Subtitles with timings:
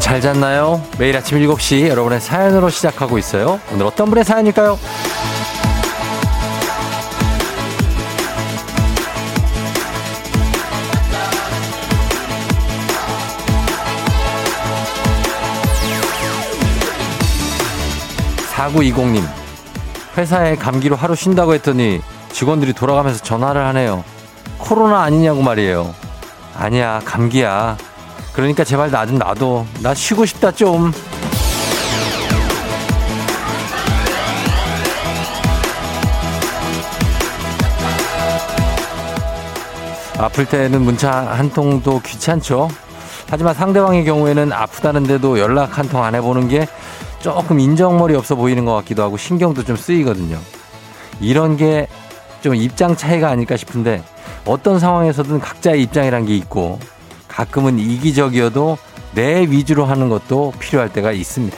[0.00, 0.82] 여러분 잘 잤나요?
[0.98, 3.60] 매일 아침 7시 여러분의 사연으로 시작하고 있어요.
[3.70, 4.78] 오늘 어떤 분의 사연일까요?
[18.54, 19.22] 4920님,
[20.16, 22.00] 회사에 감기로 하루 쉰다고 했더니
[22.32, 24.02] 직원들이 돌아가면서 전화를 하네요.
[24.58, 25.94] 코로나 아니냐고 말이에요.
[26.56, 27.76] 아니야, 감기야.
[28.32, 29.66] 그러니까 제발 나 좀 놔둬.
[29.82, 30.92] 나 쉬고 싶다 좀.
[40.18, 42.68] 아플 때는 문자 한 통도 귀찮죠.
[43.30, 46.66] 하지만 상대방의 경우에는 아프다는데도 연락 한 통 안 해보는 게
[47.20, 50.38] 조금 인정머리 없어 보이는 것 같기도 하고 신경도 좀 쓰이거든요.
[51.20, 51.86] 이런 게
[52.42, 54.02] 좀 입장 차이가 아닐까 싶은데
[54.46, 56.78] 어떤 상황에서든 각자의 입장이란 게 있고
[57.40, 58.76] 가끔은 이기적이어도
[59.14, 61.56] 내 위주로 하는 것도 필요할 때가 있습니다.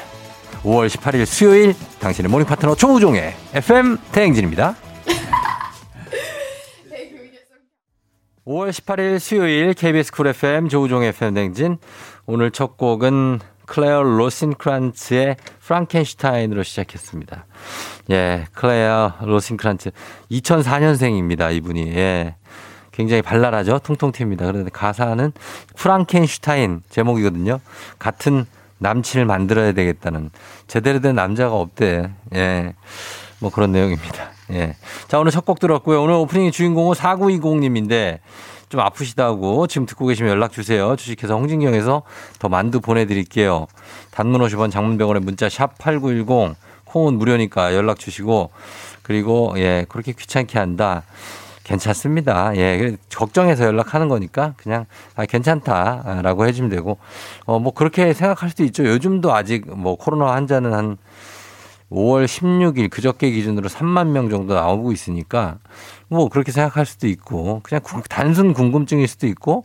[0.62, 4.76] 5월 18일 수요일 당신의 morning 파트너 조우종의 FM 대행진입니다.
[8.46, 11.78] 5월 18일 수요일 KBS 쿨 FM 조우종의 FM 대행진
[12.26, 17.46] 오늘 첫 곡은 클레어 로신크란츠의 프랑켄슈타인으로 시작했습니다.
[18.10, 19.90] 예, 클레어 로신크란츠
[20.30, 21.52] 2004년생입니다.
[21.56, 21.88] 이분이.
[21.96, 22.36] 예.
[22.92, 23.80] 굉장히 발랄하죠.
[23.80, 24.38] 통통 튑니다.
[24.38, 25.32] 그런데 가사는
[25.76, 27.60] 프랑켄슈타인 제목이거든요.
[27.98, 28.46] 같은
[28.78, 30.30] 남친을 만들어야 되겠다는
[30.66, 32.10] 제대로 된 남자가 없대.
[32.34, 32.74] 예.
[33.38, 34.30] 뭐 그런 내용입니다.
[34.50, 34.76] 예.
[35.08, 36.02] 자, 오늘 첫 곡 들었고요.
[36.02, 38.18] 오늘 오프닝 주인공은 4920님인데
[38.68, 40.96] 좀 아프시다고 지금 듣고 계시면 연락 주세요.
[40.96, 42.02] 주식회사 홍진경에서
[42.38, 43.66] 더 만두 보내드릴게요.
[44.10, 48.50] 단문 50원 장문병원의 문자 샵 8910 콩은 무료니까 연락 주시고
[49.02, 51.02] 그리고 예, 그렇게 귀찮게 한다.
[51.64, 52.56] 괜찮습니다.
[52.56, 56.98] 예, 걱정해서 연락하는 거니까 그냥 아, 괜찮다라고 해주면 되고
[57.44, 58.84] 어, 뭐 그렇게 생각할 수도 있죠.
[58.84, 60.96] 요즘도 아직 뭐 코로나 환자는 한
[61.90, 65.58] 5월 16일 그저께 기준으로 3만 명 정도 나오고 있으니까
[66.08, 69.64] 뭐 그렇게 생각할 수도 있고 그냥 단순 궁금증일 수도 있고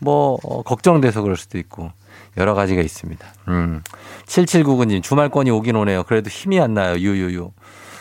[0.00, 1.90] 뭐 어, 걱정돼서 그럴 수도 있고
[2.36, 3.26] 여러 가지가 있습니다.
[3.48, 3.82] 음.
[4.26, 6.02] 7799님 주말권이 오긴 오네요.
[6.04, 6.96] 그래도 힘이 안 나요.
[6.96, 7.50] 유유유.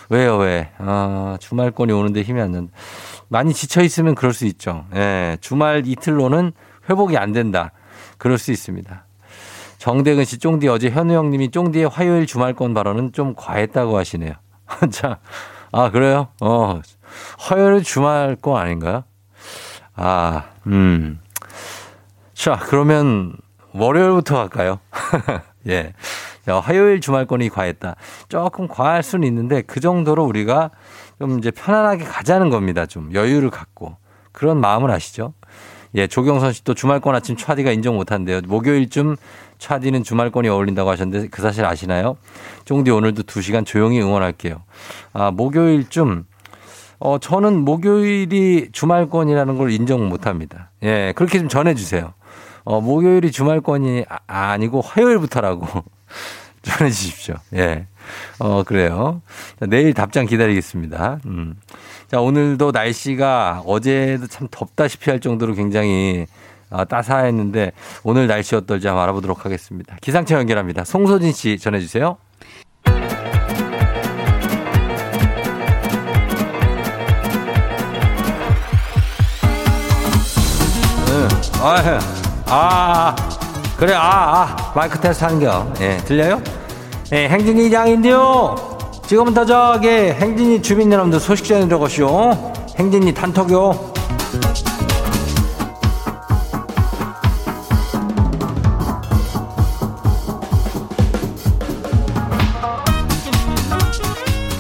[0.10, 0.70] 왜요 왜?
[0.78, 2.72] 아, 주말권이 오는데 힘이 안 난다.
[3.28, 4.86] 많이 지쳐 있으면 그럴 수 있죠.
[4.96, 5.38] 예.
[5.42, 6.54] 주말 이틀로는
[6.90, 7.72] 회복이 안 된다.
[8.18, 9.06] 그럴 수 있습니다.
[9.78, 14.34] 정대근 씨, 쫑디 어제 현우 형님이 쫑디의 화요일 주말권 발언은 좀 과했다고 하시네요.
[14.92, 15.20] 자,
[15.72, 16.30] 아, 그래요?
[16.42, 16.82] 어,
[17.38, 19.04] 화요일 주말권 아닌가요?
[19.96, 21.20] 아, 음.
[22.34, 23.34] 자, 그러면
[23.74, 24.80] 월요일부터 할까요?
[25.68, 25.94] 예.
[26.46, 27.96] 자, 화요일 주말권이 과했다.
[28.30, 30.72] 조금 과할 수는 있는데 그 정도로 우리가
[31.20, 32.86] 좀 이제 편안하게 가자는 겁니다.
[32.86, 33.98] 좀 여유를 갖고.
[34.32, 35.34] 그런 마음을 아시죠?
[35.96, 38.42] 예, 조경선 씨도 주말권 아침 차디가 인정 못 한대요.
[38.46, 39.16] 목요일쯤
[39.60, 42.18] 차디는 주말권이 어울린다고 하셨는데 그 사실 아시나요?
[42.66, 44.64] 쫑디 오늘도 두 시간 조용히 응원할게요.
[45.14, 46.26] 아, 목요일쯤
[47.00, 50.72] 어, 저는 목요일이 주말권이라는 걸 인정 못 합니다.
[50.84, 52.14] 예, 그렇게 좀 전해 주세요.
[52.66, 55.66] 어, 목요일이 주말권이 아, 아니고 화요일부터라고
[56.66, 57.36] 전해 주십시오.
[57.54, 57.86] 예.
[58.40, 59.22] 어, 그래요.
[59.60, 61.20] 자, 내일 답장 기다리겠습니다.
[61.26, 61.56] 음.
[62.10, 66.26] 자, 오늘도 날씨가 어제도 참 덥다시피 할 정도로 굉장히
[66.70, 67.72] 아, 따사했는데
[68.04, 69.96] 오늘 날씨 어떨지 한번 알아보도록 하겠습니다.
[70.02, 70.84] 기상청 연결합니다.
[70.84, 72.18] 송소진 씨 전해주세요.
[81.08, 81.28] 응.
[81.62, 82.00] 아,
[82.48, 83.16] 아,
[83.78, 85.74] 그래, 아, 아, 마이크 테스트 한겨.
[85.82, 86.42] 예, 들려요?
[87.14, 88.56] 예, 행진이 장인데요.
[89.06, 92.54] 지금부터 저기 행진이 주민 여러분들 소식 전해드려고시오.
[92.78, 93.94] 행진이 단톡요.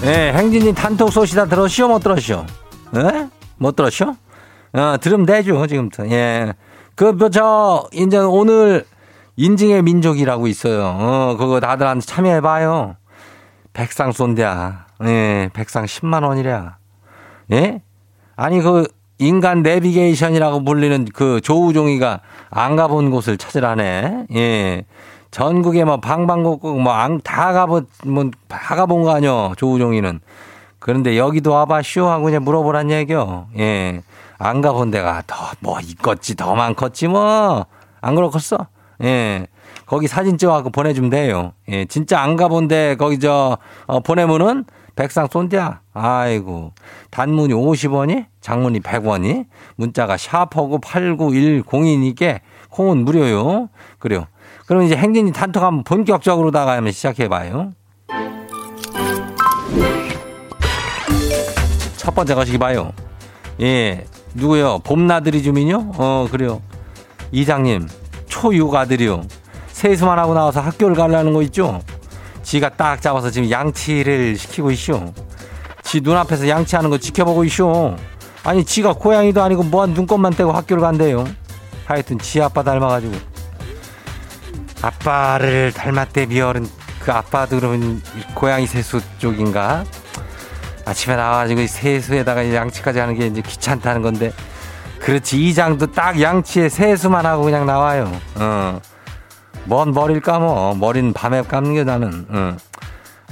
[0.03, 1.87] 예, 행진이 단톡 소식 다 들었시오?
[1.87, 2.45] 못 들었시오?
[2.95, 3.27] 예?
[3.57, 4.15] 못 들었시오?
[4.73, 6.07] 어, 들으면 되죠, 지금부터.
[6.11, 6.53] 예.
[6.93, 8.85] 그, 뭐, 저, 이제 오늘
[9.37, 10.85] 인증의 민족이라고 있어요.
[10.97, 12.95] 어, 그거 다들 한테 참여해봐요.
[13.73, 14.85] 백상 쏜대야.
[15.03, 16.73] 예, 백상 10만원이랴.
[17.51, 17.81] 예?
[18.37, 18.87] 아니, 그,
[19.17, 24.27] 인간 내비게이션이라고 불리는 그 조우종이가 안 가본 곳을 찾으라네.
[24.35, 24.85] 예.
[25.31, 29.53] 전국에 뭐 방방곡곡 뭐다 가본, 뭐, 다 가본 거 아니요.
[29.57, 30.19] 조우종이는.
[30.79, 33.47] 그런데 여기도 와봐 쇼 하고 그냥 물어보란 얘기요.
[33.57, 34.01] 예.
[34.37, 37.65] 안 가본 데가 더 뭐 있겠지, 더 많겠지 뭐.
[38.01, 38.67] 안 그렇겠어?
[39.03, 39.47] 예.
[39.85, 41.53] 거기 사진 찍어갖고 보내주면 돼요.
[41.69, 41.85] 예.
[41.85, 44.65] 진짜 안 가본데 거기 저, 어, 보내면은
[44.95, 45.81] 백상 쏜대야.
[45.93, 46.71] 아이고.
[47.11, 49.45] 단문이 50원이, 장문이 100원이,
[49.75, 52.39] 문자가 샤퍼고 89102니까
[52.69, 53.69] 콩은 무료요.
[53.99, 54.25] 그래요.
[54.67, 57.73] 그럼 이제 행진이 단톡 한번 본격적으로다가 한번 시작해봐요.
[61.97, 62.91] 첫 번째 거시기 봐요.
[63.61, 64.79] 예, 누구요?
[64.79, 65.91] 봄나들이 주민요?
[65.97, 66.61] 어, 그래요.
[67.31, 67.87] 이장님,
[68.35, 69.23] 초육 아들이요.
[69.67, 71.81] 세수만 하고 나와서 학교를 가려는 거 있죠?
[72.43, 75.13] 지가 딱 잡아서 지금 양치를 시키고 있쇼.
[75.83, 77.95] 지 눈앞에서 양치하는 거 지켜보고 있쇼.
[78.43, 81.25] 아니, 지가 고양이도 아니고 뭐한 눈곱만 떼고 학교를 간대요.
[81.85, 83.13] 하여튼 지 아빠 닮아가지고.
[84.81, 86.67] 아빠를 닮았대 미얼은
[86.99, 88.01] 그 아빠도 그러면
[88.33, 89.85] 고양이 세수 쪽인가?
[90.83, 94.33] 아침에 나와가지고 세수에다가 양치까지 하는 게 이제 귀찮다는 건데
[94.99, 98.11] 그렇지 이장도 딱 양치에 세수만 하고 그냥 나와요.
[98.35, 98.79] 어.
[99.65, 100.73] 뭔 머리를 감어.
[100.75, 102.25] 머리는 밤에 감는 게 나는.
[102.29, 102.57] 어.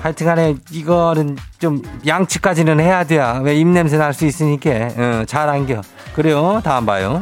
[0.01, 5.81] 하여튼 간에 이거는 좀 양치까지는 해야 돼야 왜 입냄새 날 수 있으니까 어, 잘 안겨.
[6.15, 6.61] 그래요.
[6.63, 7.21] 다음 봐요.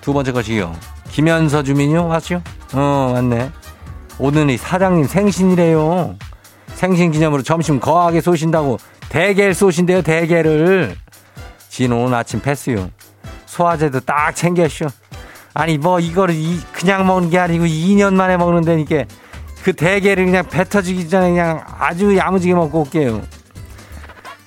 [0.00, 0.72] 두 번째 것이요.
[1.10, 2.42] 김현서 주민요 왔죠?
[2.74, 3.50] 어 맞네.
[4.18, 6.16] 오늘이 사장님 생신이래요.
[6.74, 8.78] 생신 기념으로 점심 거하게 쏘신다고
[9.08, 10.96] 대게를 쏘신대요 대게를.
[11.68, 12.90] 진 오늘 아침 패스요.
[13.54, 14.86] 소화제도 딱 챙겼쇼.
[15.54, 19.04] 아니 뭐 이거를 이, 그냥 먹는 게 아니고 2년 만에 먹는다니까
[19.62, 23.22] 그 대게를 그냥 뱉어주기 전에 그냥 아주 야무지게 먹고 올게요.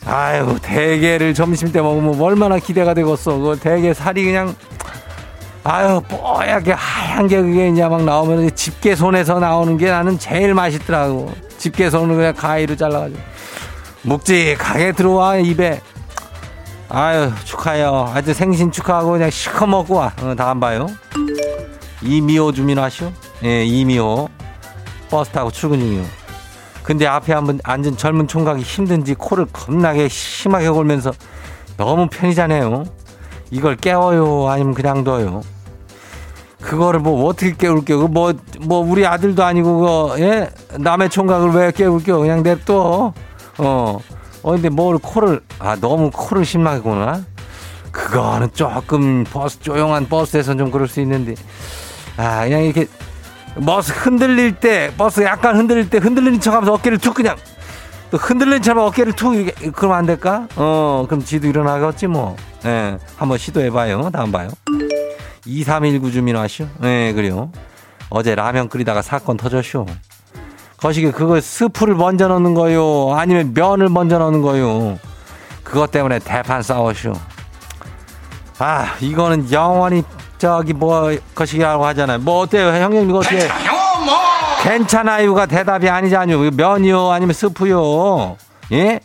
[0.05, 3.37] 아유 대게를 점심 때 먹으면 얼마나 기대가 되겠어.
[3.37, 4.53] 그 대게 살이 그냥
[5.63, 11.33] 아유 뽀얗게 하얀 게 그게 이제 막 나오면 집게 손에서 나오는 게 나는 제일 맛있더라고.
[11.57, 13.19] 집게 손을 그냥 가위로 잘라가지고
[14.01, 15.79] 묵직하게 들어와 입에.
[16.89, 18.11] 아유 축하해요.
[18.13, 20.13] 아주 생신 축하하고 그냥 시커 먹고 와.
[20.21, 20.87] 어, 다음 봐요.
[22.01, 23.11] 이미호 주민 아시오?
[23.43, 24.29] 예, 이미호
[25.09, 26.05] 버스 타고 출근 중이요.
[26.83, 31.11] 근데 앞에 한번 앉은 젊은 총각이 힘든지 코를 겁나게 심하게 골면서
[31.75, 32.85] 너무 편히자네요.
[33.51, 35.41] 이걸 깨워요 아니면 그냥 둬요.
[36.61, 38.07] 그거를 뭐 어떻게 깨울게요?
[38.07, 40.49] 뭐뭐 뭐 우리 아들도 아니고 그 예?
[40.79, 42.19] 남의 총각을 왜 깨울게요?
[42.19, 43.13] 그냥 냅둬.
[43.57, 43.99] 어.
[44.47, 47.21] 어, 근데 뭘 코를, 아, 너무 코를 심하게 고나?
[47.91, 51.35] 그거는 조금 버스, 조용한 버스에서 좀 그럴 수 있는데,
[52.15, 52.87] 아, 그냥 이렇게,
[53.65, 57.35] 버스 흔들릴 때, 버스 약간 흔들릴 때 흔들리는 척 하면서 어깨를 툭 그냥,
[58.09, 60.47] 또 흔들리는 척 하면 어깨를 툭, 이렇게, 그러면 안 될까?
[60.55, 62.37] 어, 그럼 지도 일어나겠지 뭐.
[62.63, 64.11] 예, 네, 한번 시도해봐요.
[64.11, 64.47] 다음 봐요.
[65.45, 66.67] 2319 주민 와시오?
[66.83, 67.51] 예, 네, 그래요.
[68.09, 69.85] 어제 라면 끓이다가 사건 터졌쇼.
[70.77, 73.13] 거시기 그거 스프를 먼저 넣는 거요.
[73.15, 74.99] 아니면 면을 먼저 넣는 거요.
[75.63, 77.13] 그것 때문에 대판 싸웠쇼.
[78.59, 80.03] 아, 이거는 영원히
[80.37, 82.19] 저기 뭐 거시기라고 하잖아요.
[82.19, 82.67] 뭐 어때요?
[82.67, 83.37] 형님 이거 어떻게?
[83.39, 84.15] 괜찮아요, 뭐.
[84.63, 86.51] 괜찮아요가 대답이 아니잖요.
[86.51, 88.37] 면이요 아니면 스프요.
[88.71, 88.99] 예?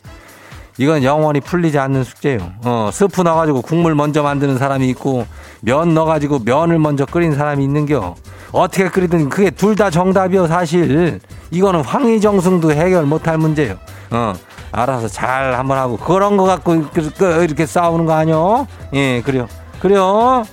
[0.79, 2.39] 이건 영원히 풀리지 않는 숙제요.
[2.65, 5.27] 어, 스프 넣어가지고 국물 먼저 만드는 사람이 있고
[5.61, 8.15] 면 넣어가지고 면을 먼저 끓인 사람이 있는겨.
[8.53, 11.21] 어떻게 끓이든 그게 둘 다 정답이요 사실.
[11.51, 13.77] 이거는 황희정승도 해결 못할 문제요.
[14.11, 14.35] 어,
[14.71, 18.67] 알아서 잘 한번 하고 그런 거 갖고 이렇게 싸우는 거 아니요?
[18.93, 19.49] 예, 그래요.
[19.81, 20.45] 그래요.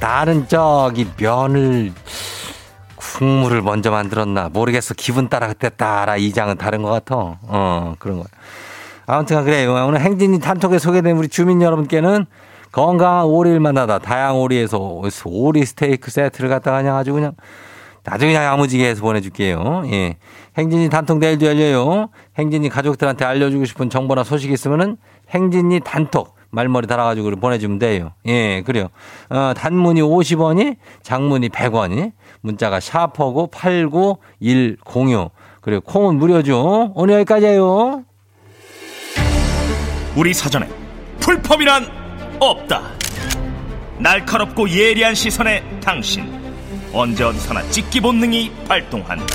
[0.00, 1.92] 나는 저기 면을
[2.96, 8.26] 국물을 먼저 만들었나 모르겠어 기분 따라 그때 따라 이장은 다른 것 같아 어 그런 거야
[9.06, 12.26] 아무튼 그래요 오늘 행진이 단톡에 소개된 우리 주민 여러분께는
[12.72, 17.32] 건강한 오리를 만나다 다양 오리에서 오리 스테이크 세트를 갖다가 그냥 아주 그냥
[18.04, 19.84] 나중에 그냥 야무지게 해서 보내줄게요.
[19.86, 20.16] 예.
[20.58, 22.08] 행진이 단톡 내일도 열려요.
[22.36, 24.98] 행진이 가족들한테 알려주고 싶은 정보나 소식 있으면은
[25.30, 28.12] 행진이 단톡 말머리 달아가지고 보내주면 돼요.
[28.26, 28.88] 예, 그래요.
[29.30, 35.30] 어, 단문이 50원이, 장문이 100원이, 문자가 샤퍼고 89106.
[35.60, 36.92] 그리고 콩은 무료죠.
[36.94, 38.04] 오늘 여기까지예요.
[40.16, 40.68] 우리 사전에
[41.20, 41.88] 풀펌이란
[42.38, 42.82] 없다.
[43.98, 46.32] 날카롭고 예리한 시선에 당신
[46.92, 49.26] 언제 어디서나 찍기 본능이 발동한다.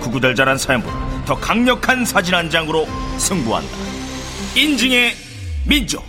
[0.00, 2.86] 구구절절한 사연보다 더 강력한 사진 한 장으로
[3.18, 3.70] 승부한다.
[4.54, 5.14] 인증의
[5.66, 6.04] 민족.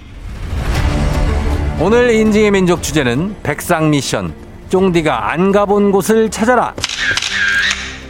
[1.79, 4.33] 오늘 인증의 민족 주제는 백상 미션.
[4.69, 6.73] 쫑디가 안 가본 곳을 찾아라.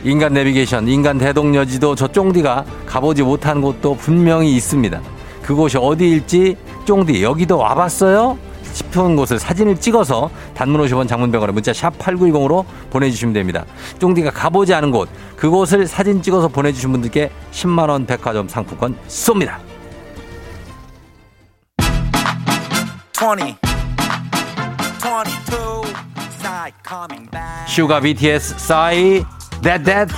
[0.04, 5.02] 인간 내비게이션, 인간 대동여지도 저 쫑디가 가보지 못한 곳도 분명히 있습니다.
[5.44, 8.38] 그곳이 어디일지 쫑디 여기도 와봤어요?
[8.74, 13.66] 싶은 곳을 사진을 찍어서 단문 50원 장문 100원에 문자 샵 8910으로 보내주시면 됩니다.
[14.00, 19.58] 쫑디가 가보지 않은 곳 그곳을 사진 찍어서 보내주신 분들께 10만원 백화점 상품권 쏩니다.
[23.22, 23.58] 20,
[24.98, 25.94] 22,
[27.68, 29.24] 슈가 BTS 싸이
[29.62, 30.14] That That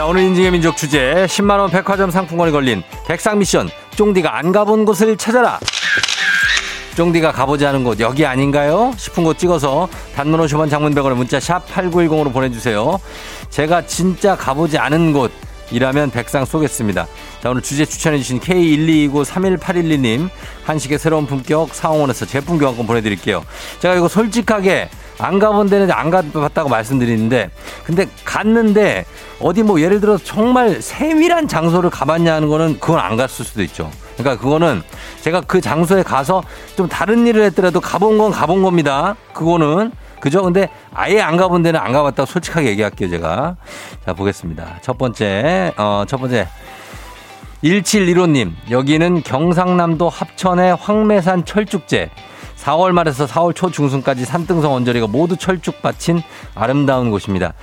[0.00, 5.16] 자, 오늘 인증의 민족 주제 10만원 백화점 상품권이 걸린 백상 미션 쫑디가 안 가본 곳을
[5.16, 5.60] 찾아라.
[6.96, 8.92] 쫑디가 가보지 않은 곳 여기 아닌가요?
[8.96, 12.98] 싶은 곳 찍어서 단문 50원 장문 100원의 문자 샵 8910으로 보내주세요.
[13.50, 15.30] 제가 진짜 가보지 않은 곳
[15.70, 17.06] 이라면 백상 쏘겠습니다.
[17.42, 20.28] 자, 오늘 주제 추천해주신 K1293181님
[20.64, 23.44] 한식의 새로운 품격 사홍원에서 제품 교환권 보내드릴게요.
[23.78, 27.50] 제가 이거 솔직하게 안 가본 데는 안 가봤다고 말씀드리는데
[27.84, 29.04] 근데 갔는데
[29.38, 33.90] 어디 뭐 예를 들어서 정말 세밀한 장소를 가봤냐 하는 거는 그건 안 갔을 수도 있죠.
[34.16, 34.82] 그러니까 그거는
[35.20, 36.42] 제가 그 장소에 가서
[36.76, 39.16] 좀 다른 일을 했더라도 가본 건 가본 겁니다.
[39.32, 40.42] 그거는 그죠?
[40.42, 43.56] 근데 아예 안 가본 데는 안 가봤다고 솔직하게 얘기할게요, 제가.
[44.04, 44.78] 자, 보겠습니다.
[44.82, 46.48] 첫 번째, 어, 첫 번째.
[47.64, 52.10] 1715님, 여기는 경상남도 합천의 황매산 철쭉제.
[52.56, 56.22] 4월 말에서 4월 초 중순까지 산등성 언저리가 모두 철쭉 받친
[56.54, 57.54] 아름다운 곳입니다.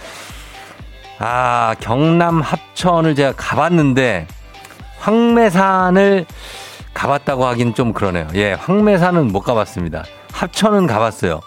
[1.20, 4.28] 아, 경남 합천을 제가 가봤는데
[5.00, 6.26] 황매산을
[6.94, 8.28] 가봤다고 하긴 좀 그러네요.
[8.36, 10.04] 예, 황매산은 못 가봤습니다.
[10.34, 11.42] 합천은 가봤어요.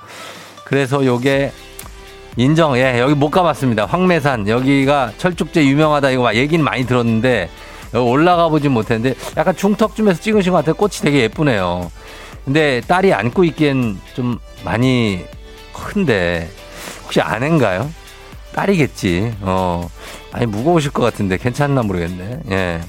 [0.70, 1.52] 그래서 요게
[2.36, 3.86] 인정, 예, 여기 못 가봤습니다.
[3.86, 4.48] 황매산.
[4.48, 7.50] 여기가 철쭉제 유명하다 이거 얘기는 많이 들었는데
[7.92, 10.74] 여기 올라가 보진 못했는데 약간 중턱쯤에서 찍으신 것 같아요.
[10.74, 11.90] 꽃이 되게 예쁘네요.
[12.44, 15.24] 근데 딸이 안고 있기엔 좀 많이
[15.72, 16.48] 큰데
[17.02, 17.90] 혹시 아내인가요?
[18.54, 19.34] 딸이겠지.
[19.40, 19.90] 어.
[20.32, 22.42] 많이 무거우실 것 같은데 괜찮나 모르겠네.
[22.52, 22.80] 예.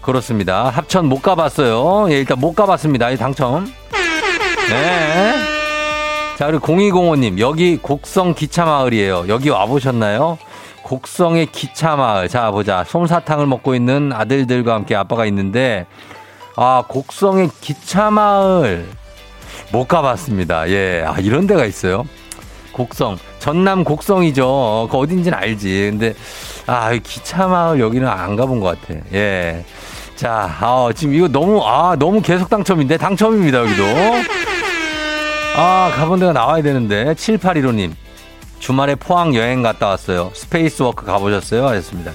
[0.00, 0.70] 그렇습니다.
[0.70, 2.10] 합천 못 가봤어요.
[2.10, 3.10] 예, 일단 못 가봤습니다.
[3.10, 3.70] 이 당첨.
[4.70, 5.57] 네.
[6.38, 9.24] 자, 그리고 0205님, 여기 곡성 기차마을이에요.
[9.26, 10.38] 여기 와보셨나요?
[10.84, 12.28] 곡성의 기차마을.
[12.28, 12.84] 자, 보자.
[12.84, 15.86] 솜사탕을 먹고 있는 아들들과 함께 아빠가 있는데,
[16.54, 18.86] 아, 곡성의 기차마을.
[19.72, 20.70] 못 가봤습니다.
[20.70, 21.02] 예.
[21.04, 22.04] 아, 이런 데가 있어요.
[22.70, 23.18] 곡성.
[23.40, 24.90] 전남 곡성이죠.
[24.92, 25.88] 그 어딘지는 알지.
[25.90, 26.14] 근데,
[26.68, 29.00] 아, 기차마을 여기는 안 가본 것 같아.
[29.12, 29.64] 예.
[30.14, 32.96] 자, 아, 지금 이거 너무, 아, 너무 계속 당첨인데?
[32.96, 33.82] 당첨입니다, 여기도.
[35.60, 37.14] 아, 가본 데가 나와야 되는데.
[37.14, 37.90] 7815님.
[38.60, 40.30] 주말에 포항 여행 갔다 왔어요.
[40.32, 41.66] 스페이스 워크 가보셨어요?
[41.66, 42.12] 하셨습니다.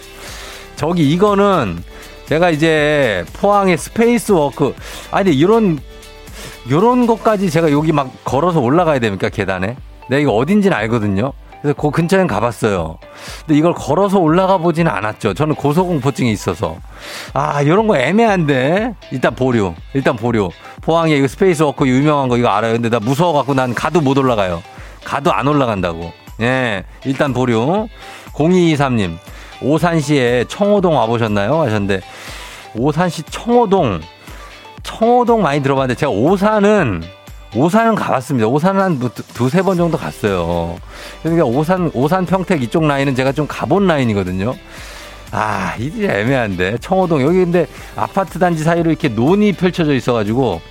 [0.78, 1.84] 저기 이거는
[2.28, 4.74] 제가 이제 포항의 스페이스 워크
[5.12, 5.80] 아니 근데 이런
[6.70, 9.76] 요런 것까지 제가 여기 막 걸어서 올라가야 됩니까 계단에?
[10.10, 11.34] 내가 이거 어딘지는 알거든요.
[11.64, 12.98] 그래서 그 근처엔 가봤어요.
[13.40, 15.34] 근데 이걸 걸어서 올라가 보지는 않았죠.
[15.34, 16.76] 저는 고소공포증이 있어서.
[17.34, 18.94] 아, 이런 거 애매한데.
[19.12, 19.74] 일단 보류.
[19.94, 20.50] 일단 보류.
[20.82, 22.74] 포항에 이거 스페이스 워크 유명한 거 이거 알아요.
[22.74, 24.62] 근데 나 무서워갖고 난 가도 못 올라가요.
[25.06, 26.12] 가도 안 올라간다고.
[26.42, 26.84] 예.
[27.06, 27.88] 일단 보류.
[28.34, 29.18] 0223님.
[29.62, 31.62] 오산시에 청호동 와보셨나요?
[31.62, 32.02] 하셨는데.
[32.76, 34.02] 오산시 청호동.
[34.84, 37.04] 청호동 많이 들어봤는데 제가 오산은
[37.56, 38.48] 오산은 가봤습니다.
[38.48, 39.00] 오산은 한
[39.34, 40.78] 두세 번 정도 갔어요.
[41.22, 44.56] 그러니까 오산, 오산 평택 이쪽 라인은 제가 좀 가본 라인이거든요.
[45.32, 46.78] 아, 이게 애매한데.
[46.80, 50.62] 청호동, 여기 근데 아파트 단지 사이로 이렇게 논이 펼쳐져 있어가지고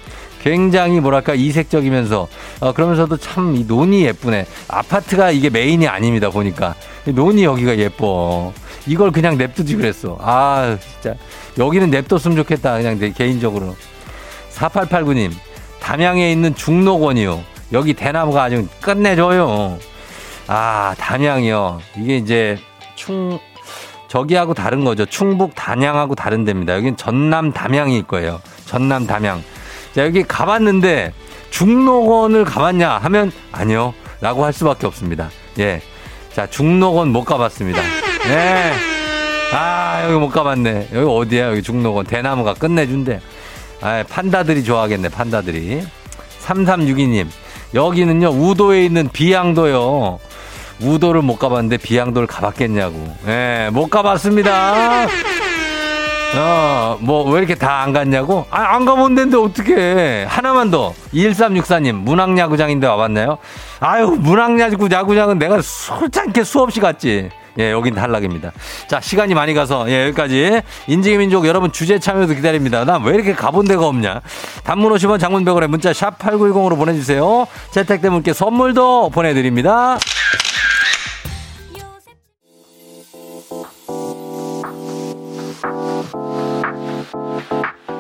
[0.43, 2.27] 굉장히 뭐랄까 이색적이면서,
[2.61, 4.47] 어, 그러면서도 참 이 논이 예쁘네.
[4.69, 6.75] 아파트가 이게 메인이 아닙니다, 보니까.
[7.07, 8.53] 논이 여기가 예뻐.
[8.89, 10.19] 이걸 그냥 냅두지 그랬어.
[10.21, 11.15] 아, 진짜.
[11.59, 12.77] 여기는 냅뒀으면 좋겠다.
[12.79, 13.77] 그냥 내 개인적으로.
[14.53, 15.31] 4889님.
[15.83, 17.43] 담양에 있는 중록원이요.
[17.73, 19.79] 여기 대나무가 아주 끝내줘요.
[20.47, 21.81] 아, 담양이요.
[21.97, 22.59] 이게 이제
[22.95, 23.39] 충,
[24.09, 25.05] 저기하고 다른 거죠.
[25.07, 26.77] 충북 단양하고 다른 데입니다.
[26.77, 28.41] 여긴 전남 담양일 거예요.
[28.67, 29.43] 전남 담양.
[29.95, 31.13] 자, 여기 가봤는데
[31.51, 33.93] 중록원을 가봤냐 하면 아니요.
[34.21, 35.31] 라고 할 수밖에 없습니다.
[35.59, 35.83] 예.
[36.33, 37.83] 자, 중록원 못 가봤습니다.
[38.29, 38.73] 예.
[39.53, 40.89] 아, 여기 못 가봤네.
[40.93, 41.51] 여기 어디야?
[41.51, 42.07] 여기 중록원.
[42.07, 43.21] 대나무가 끝내준대.
[43.83, 45.83] 아, 판다들이 좋아하겠네, 판다들이.
[46.45, 47.27] 3362님,
[47.75, 50.19] 여기는요, 우도에 있는 비양도요.
[50.81, 53.17] 우도를 못 가봤는데 비양도를 가봤겠냐고.
[53.27, 55.07] 예, 못 가봤습니다.
[56.35, 58.47] 어, 뭐, 왜 이렇게 다 안 갔냐고?
[58.51, 60.95] 아, 안 가본 데인데 어떻게 하나만 더.
[61.13, 63.39] 1364님, 문학야구장인데 와봤나요?
[63.81, 67.29] 아유, 문학야구, 야구장은 내가 솔직히 수없이 갔지.
[67.59, 68.53] 예, 여긴 탈락입니다.
[68.89, 70.63] 자, 시간이 많이 가서, 예, 여기까지.
[70.87, 72.85] 인증의 민족 여러분 주제 참여도 기다립니다.
[72.85, 74.21] 난 왜 이렇게 가본 데가 없냐?
[74.65, 77.47] 단문 50원 장문 100원에 문자 샵 8910으로 보내 주세요.
[77.73, 79.99] 채택된 분께 선물도 보내 드립니다.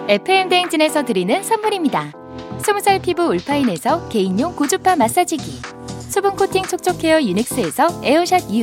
[0.09, 2.13] FM 대행진에서 드리는 선물입니다.
[2.59, 5.61] 20살 피부 울파인에서 개인용 고주파 마사지기.
[6.09, 8.63] 수분 코팅 촉촉 헤어 유닉스에서 에어샷 U.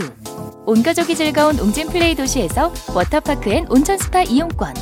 [0.70, 4.76] 온 가족이 즐거운 웅진 플레이 도시에서 워터파크 and 온천 스파 이용권.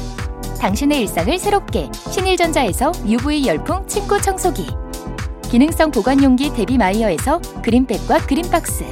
[0.60, 4.68] 당신의 일상을 새롭게 신일전자에서 UV 열풍 침구 청소기.
[5.50, 8.84] 기능성 보관용기 데비마이어에서 그린백과 그린박스.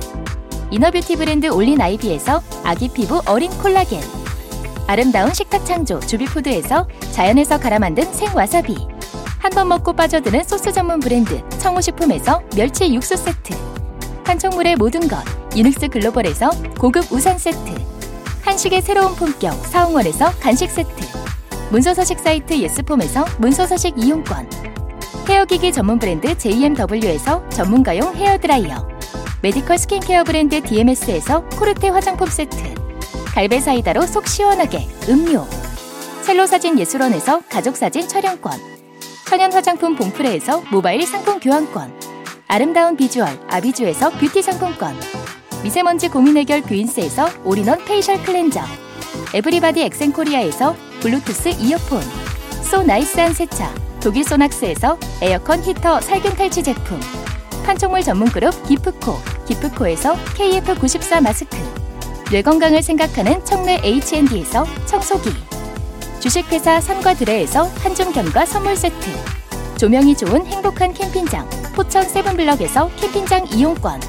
[0.72, 4.02] inner beauty 브랜드 올린 아이비에서 아기 피부 어린 콜라겐
[4.88, 8.74] 아름다운 식탁 창조 주비푸드에서 자연에서 갈아 만든 생와사비
[9.40, 13.54] 한 번 먹고 빠져드는 소스 전문 브랜드 청호식품에서 멸치 육수 세트
[14.26, 15.24] 한총물의 모든 것
[15.56, 17.74] 유닉스 글로벌에서 고급 우산 세트
[18.42, 20.90] 한식의 새로운 품격 사홍원에서 간식 세트
[21.72, 24.50] 문서서식 사이트 예스폼에서 문서서식 이용권
[25.28, 28.88] hair기기 전문 브랜드 JMW에서 전문가용 헤어드라이어
[29.42, 32.58] medical skincare 브랜드 DMS에서 코르테 화장품 세트
[33.26, 35.48] 갈배 사이다로 속 시원하게 음료
[36.24, 38.60] 첼로 사진 예술원에서 가족 사진 촬영권
[39.28, 42.15] 천연 화장품 봉프레에서 모바일 상품 교환권
[42.48, 44.96] 아름다운 비주얼 아비주에서 뷰티 상품권.
[45.64, 48.62] 미세먼지 고민 해결 뷰인스에서 all-in-one facial cleanser.
[49.34, 52.02] everybody 엑센코리아에서 블루투스 이어폰.
[52.62, 53.74] so nice한 세차.
[54.00, 57.00] 독일 소낙스에서 에어컨 히터 살균 탈취 제품.
[57.66, 59.18] 판촉물 전문 그룹 기프코.
[59.48, 61.58] 기프코에서 KF94 마스크.
[62.30, 65.32] 뇌 건강을 생각하는 청내 H&D에서 청소기.
[66.20, 68.96] 주식회사 삼과드레에서 한줌견과 선물 세트
[69.78, 74.00] 조명이 좋은 행복한 캠핑장 포천 세븐블럭에서 캠핑장 이용권.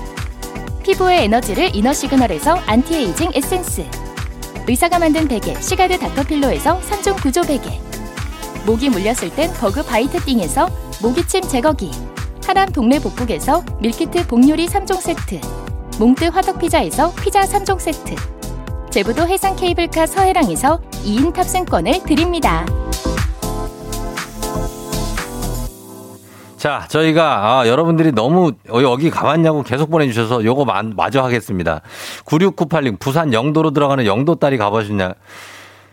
[0.85, 3.85] 피부의 에너지를 이너시그널에서 안티에이징 에센스.
[4.68, 7.80] 의사가 만든 베개 시가드 닥터필로에서 3종 구조 베개.
[8.64, 10.70] 모기 물렸을 땐 버그 바이트 띵에서
[11.02, 11.90] 모기침 제거기.
[12.46, 15.40] 하남 동네 복국에서 밀키트 복요리 3종 세트.
[15.99, 18.14] 몽뜨 화덕피자에서 피자 3종 세트.
[18.90, 22.64] 제부도 해상 케이블카 서해랑에서 2인 탑승권을 드립니다.
[26.66, 31.81] 자, 저희가 아, 여러분들이 너무 어, 여기 가봤냐고 계속 보내주셔서 요거 마, 마저 하겠습니다.
[32.24, 35.14] 9698님, 부산 영도로 들어가는 영도딸이 가보셨냐?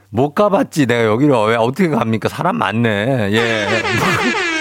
[0.09, 0.87] 못 가봤지.
[0.87, 2.27] 내가 여기를 왜 어떻게 갑니까?
[2.27, 2.89] 사람 많네.
[3.33, 3.67] 예.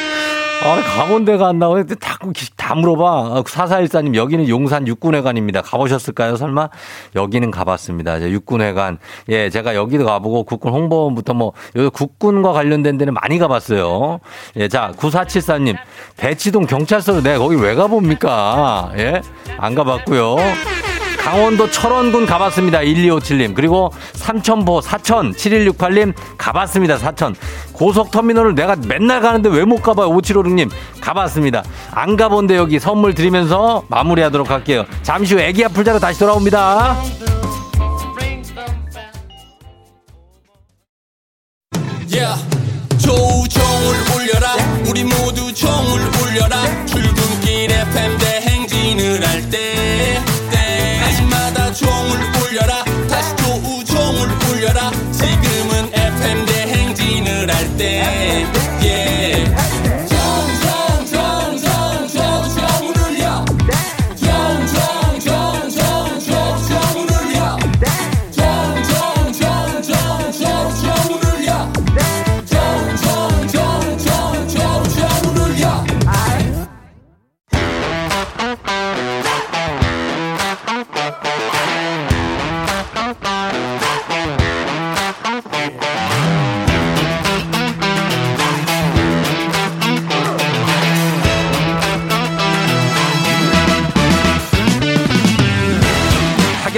[0.64, 1.84] 아, 데가 안 나오네.
[2.00, 2.18] 다,
[2.56, 3.42] 다 물어봐.
[3.46, 5.62] 사사일사님, 여기는 용산 육군회관입니다.
[5.62, 6.36] 가보셨을까요?
[6.36, 6.68] 설마?
[7.16, 8.20] 여기는 가봤습니다.
[8.30, 8.98] 육군회관.
[9.28, 14.20] 예, 제가 여기도 가보고 국군 홍보원부터 뭐, 여기 국군과 관련된 데는 많이 가봤어요.
[14.56, 15.76] 예, 자, 9474님,
[16.16, 18.92] 대치동 경찰서로 내가 거기 왜 가봅니까?
[18.98, 19.20] 예?
[19.58, 20.36] 안 가봤고요.
[21.22, 22.80] 강원도 철원군 가봤습니다.
[22.80, 23.54] 1257님.
[23.54, 26.98] 그리고 삼천보 사천 7168님 가봤습니다.
[26.98, 27.36] 사천.
[27.72, 30.08] 고속터미널을 내가 맨날 가는데 왜 못 가봐요.
[30.08, 30.68] 5756님
[31.00, 31.62] 가봤습니다.
[31.92, 34.84] 안 가본데 여기 선물 드리면서 마무리하도록 할게요.
[35.02, 36.96] 잠시 후 애기 아플 자로 다시 돌아옵니다.
[42.98, 44.54] 조종을 울려라
[44.88, 47.21] 우리 모두 종을 울려라 출근
[51.74, 52.31] 때마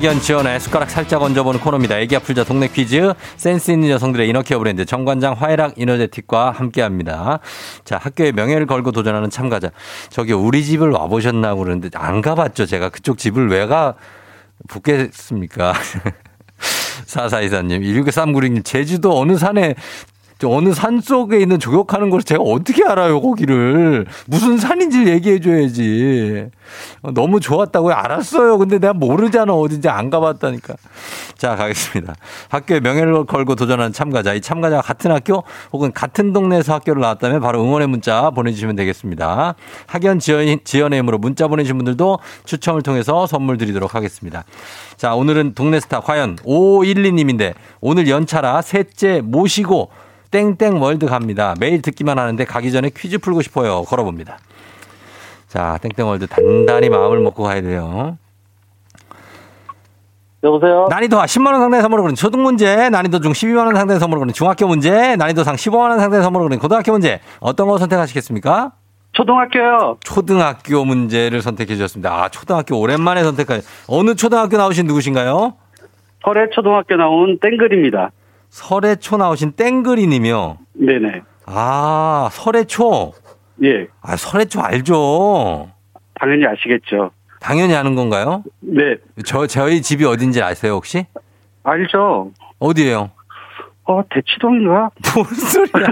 [0.00, 1.98] 학연 지원의 숟가락 살짝 얹어보는 코너입니다.
[1.98, 7.40] 애기 아플자 동네 퀴즈 센스 있는 여성들의 이너케어 브랜드 정관장 화해락 이너제틱과 함께합니다.
[7.84, 9.70] 자 학교의 명예를 걸고 도전하는 참가자.
[10.08, 12.64] 저기 우리 집을 와보셨나 고 그러는데 안 가봤죠.
[12.64, 13.94] 제가 그쪽 집을 왜가
[14.68, 15.74] 붙겠습니까?
[17.04, 23.20] 사사이사님, 16396님, 제주도 어느 산에 저 어느 산 속에 있는 조격하는 걸 제가 어떻게 알아요,
[23.20, 24.06] 거기를.
[24.26, 26.48] 무슨 산인지 얘기해줘야지.
[27.02, 27.94] 어, 너무 좋았다고요?
[27.94, 28.58] 알았어요.
[28.58, 29.52] 근데 내가 모르잖아.
[29.52, 30.74] 어딘지 안 가봤다니까.
[31.36, 32.14] 자, 가겠습니다.
[32.48, 34.34] 학교에 명예를 걸고 도전하는 참가자.
[34.34, 39.54] 이 참가자가 같은 학교 혹은 같은 동네에서 학교를 나왔다면 바로 응원의 문자 보내주시면 되겠습니다.
[39.86, 44.44] 학연 지연, 지연의 힘으로 문자 보내주신 분들도 추첨을 통해서 선물 드리도록 하겠습니다.
[44.96, 49.88] 자, 오늘은 동네 스타 과연 5512님인데 오늘 연차라 셋째 모시고
[50.30, 51.54] 땡땡 월드 갑니다.
[51.58, 53.82] 매일 듣기만 하는데 가기 전에 퀴즈 풀고 싶어요.
[53.82, 54.38] 걸어봅니다.
[55.48, 58.16] 자, 땡땡 월드 단단히 마음을 먹고 가야 돼요.
[60.42, 60.86] 여보세요?
[60.88, 65.16] 난이도 10만원 상당의 선물을 거는 초등 문제, 난이도 중 12만원 상당의 선물을 거는 중학교 문제,
[65.16, 67.20] 난이도 상 15만원 상당의 선물을 거는 고등학교 문제.
[67.40, 68.72] 어떤 거 선택하시겠습니까?
[69.12, 69.98] 초등학교요.
[70.00, 72.14] 초등학교 문제를 선택해 주셨습니다.
[72.14, 75.54] 아, 초등학교 오랜만에 선택한 어느 초등학교 나오신 누구신가요?
[76.24, 78.10] 설해 초등학교 나온 땡글입니다.
[78.50, 80.58] 설해초 나오신 땡그리 님이요.
[80.74, 81.22] 네네.
[81.46, 83.12] 아, 설해초.
[83.64, 83.86] 예.
[84.02, 85.70] 아, 설해초 알죠?
[86.14, 87.10] 당연히 아시겠죠.
[87.40, 88.42] 당연히 아는 건가요?
[88.60, 88.96] 네.
[89.24, 91.06] 저, 저희 집이 어딘지 아세요, 혹시?
[91.62, 92.32] 알죠.
[92.58, 93.10] 어디예요?
[93.84, 94.90] 어, 대치동인가?
[95.16, 95.88] 무슨 소리야.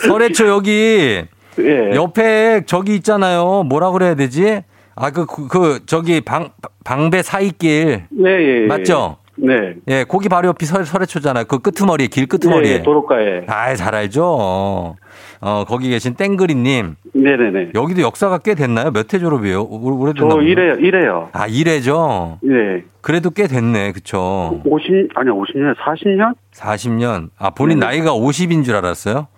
[0.08, 1.24] 설해초 여기
[1.58, 1.90] 예.
[1.94, 3.62] 옆에 저기 있잖아요.
[3.62, 4.62] 뭐라 그래야 되지?
[4.96, 6.50] 아, 그, 그, 그 저기 방,
[6.84, 8.06] 방배 사이길.
[8.10, 8.66] 네, 예, 예.
[8.66, 9.18] 맞죠?
[9.46, 9.74] 네.
[9.88, 11.44] 예, 거기 바로 옆이 설, 설해초잖아요.
[11.44, 12.70] 그 끄트머리, 길 끄트머리에.
[12.72, 13.44] 예, 예, 도로가에.
[13.46, 14.24] 아, 잘 알죠.
[14.24, 14.96] 어,
[15.40, 16.96] 어, 거기 계신 땡그리님.
[17.14, 17.70] 네네네.
[17.74, 18.90] 여기도 역사가 꽤 됐나요?
[18.90, 19.62] 몇회 졸업이에요?
[19.62, 20.34] 오- 저 오래됐나?
[20.34, 20.46] 보네.
[20.48, 21.28] 이래요, 이래요.
[21.32, 22.38] 아, 이래죠?
[22.42, 22.84] 네.
[23.00, 23.92] 그래도 꽤 됐네.
[23.92, 24.60] 그쵸?
[24.64, 26.34] 50, 아니야, 50년, 40년?
[26.54, 27.28] 40년.
[27.38, 27.86] 아, 본인 네.
[27.86, 29.28] 나이가 50인 줄 알았어요?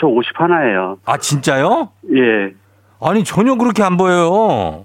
[0.00, 0.98] 저50 하나예요.
[1.04, 1.90] 아, 진짜요?
[2.14, 2.54] 예.
[3.00, 4.84] 아니, 전혀 그렇게 안 보여요.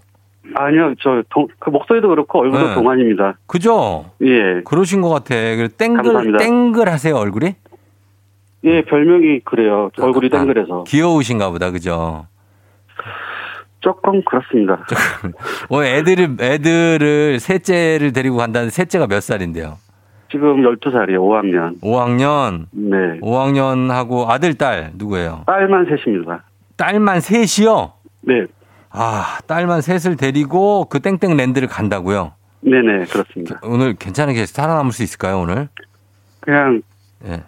[0.56, 2.74] 아니요, 저, 동, 그 목소리도 그렇고 얼굴도 네.
[2.76, 3.38] 동안입니다.
[3.48, 4.06] 그죠?
[4.22, 4.62] 예.
[4.66, 5.36] 그러신 것 같아.
[5.78, 6.38] 땡글, 감사합니다.
[6.40, 7.56] 땡글 하세요, 얼굴이?
[8.64, 9.90] 예, 별명이 그래요.
[10.00, 10.84] 얼굴이 아, 땡그래서.
[10.88, 12.26] 귀여우신가 보다, 그죠?
[13.80, 14.86] 조금 그렇습니다.
[15.70, 19.78] 어, 애들을, 애들을, 셋째를 데리고 간다는 셋째가 몇 살인데요?
[20.30, 21.80] 지금 12살이에요, 5학년.
[21.82, 23.20] 5학년, 네.
[23.22, 25.44] 5학년하고 아들, 딸, 누구예요?
[25.46, 26.44] 딸만 셋입니다.
[26.76, 27.94] 딸만 셋이요?
[28.22, 28.46] 네.
[28.98, 32.34] 아, 딸만 셋을 데리고 그 땡땡 랜드를 간다고요?
[32.62, 33.60] 네네, 그렇습니다.
[33.64, 35.70] 오늘 괜찮게 살아남을 수 있을까요, 오늘?
[36.40, 36.82] 그냥
[37.26, 37.44] 예.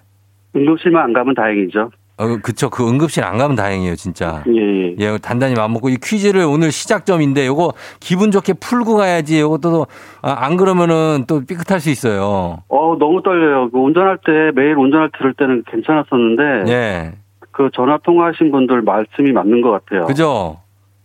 [0.55, 1.89] 응급실만 안 가면 다행이죠.
[2.17, 2.69] 어, 그쵸.
[2.69, 4.43] 그 응급실 안 가면 다행이에요, 진짜.
[4.47, 4.95] 예, 예.
[4.99, 9.39] 예, 단단히 마음먹고 이 퀴즈를 오늘 시작점인데 요거 기분 좋게 풀고 가야지.
[9.39, 9.87] 요것도
[10.21, 12.57] 아, 안 그러면은 또 삐끗할 수 있어요.
[12.67, 13.69] 어, 너무 떨려요.
[13.71, 17.13] 그 운전할 때, 매일 운전할 때 들을 때는 괜찮았었는데, 예.
[17.51, 20.05] 그 전화 통화하신 분들 말씀이 맞는 것 같아요.
[20.05, 20.57] 그죠?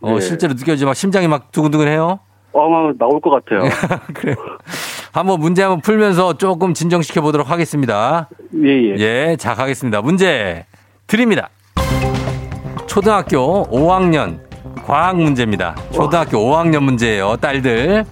[0.04, 0.20] 어, 네.
[0.20, 2.18] 실제로 느껴지지 막 심장이 막 두근두근해요.
[2.52, 3.68] 어, 막 나올 것 같아요.
[4.14, 4.36] 그래요.
[5.12, 8.28] 한번 문제 한번 풀면서 조금 진정시켜 보도록 하겠습니다.
[8.64, 8.96] 예, 예.
[8.98, 10.02] 예, 자 가겠습니다.
[10.02, 10.66] 문제
[11.06, 11.48] 드립니다.
[12.86, 14.40] 초등학교 5학년
[14.86, 15.74] 과학 문제입니다.
[15.92, 17.36] 초등학교 5학년 문제예요.
[17.36, 18.04] 딸들.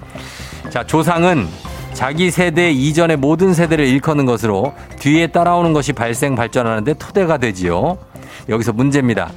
[0.70, 1.46] 자, 조상은
[1.92, 7.98] 자기 세대 이전의 모든 세대를 일컫는 것으로 뒤에 따라오는 것이 발생 발전하는데 토대가 되지요.
[8.48, 9.31] 여기서 문제입니다.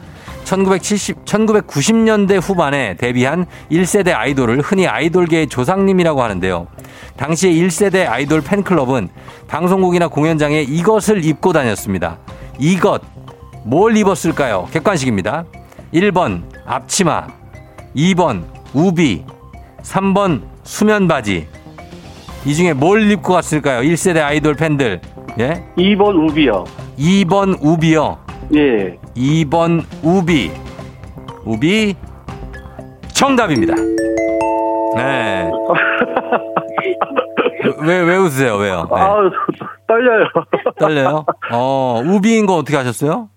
[0.45, 6.67] 1970, 1990년대 후반에 데뷔한 1세대 아이돌을 흔히 아이돌계의 조상님이라고 하는데요.
[7.17, 9.09] 당시에 1세대 아이돌 팬클럽은
[9.47, 12.19] 방송국이나 공연장에 이것을 입고 다녔습니다.
[12.59, 13.01] 이것,
[13.63, 14.69] 뭘 입었을까요?
[14.71, 15.45] 객관식입니다.
[15.93, 17.27] 1번, 앞치마.
[17.95, 19.25] 2번, 우비.
[19.81, 21.47] 3번, 수면바지.
[22.45, 23.81] 이 중에 뭘 입고 갔을까요?
[23.81, 25.01] 1세대 아이돌 팬들.
[25.39, 25.63] 예?
[25.77, 26.63] 2번 우비요.
[26.99, 28.24] 2번, 우비요.
[28.55, 28.97] 예.
[29.15, 30.51] 2번 우비.
[31.45, 31.95] 우비
[33.13, 33.73] 정답입니다.
[34.95, 35.49] 네.
[37.81, 38.55] 왜, 왜 웃으세요?
[38.57, 38.87] 왜요?
[38.93, 39.01] 네.
[39.01, 39.29] 아우,
[39.87, 40.25] 떨려요.
[40.77, 41.25] 떨려요?
[41.51, 43.29] 어, 우비인 거 어떻게 하셨어요?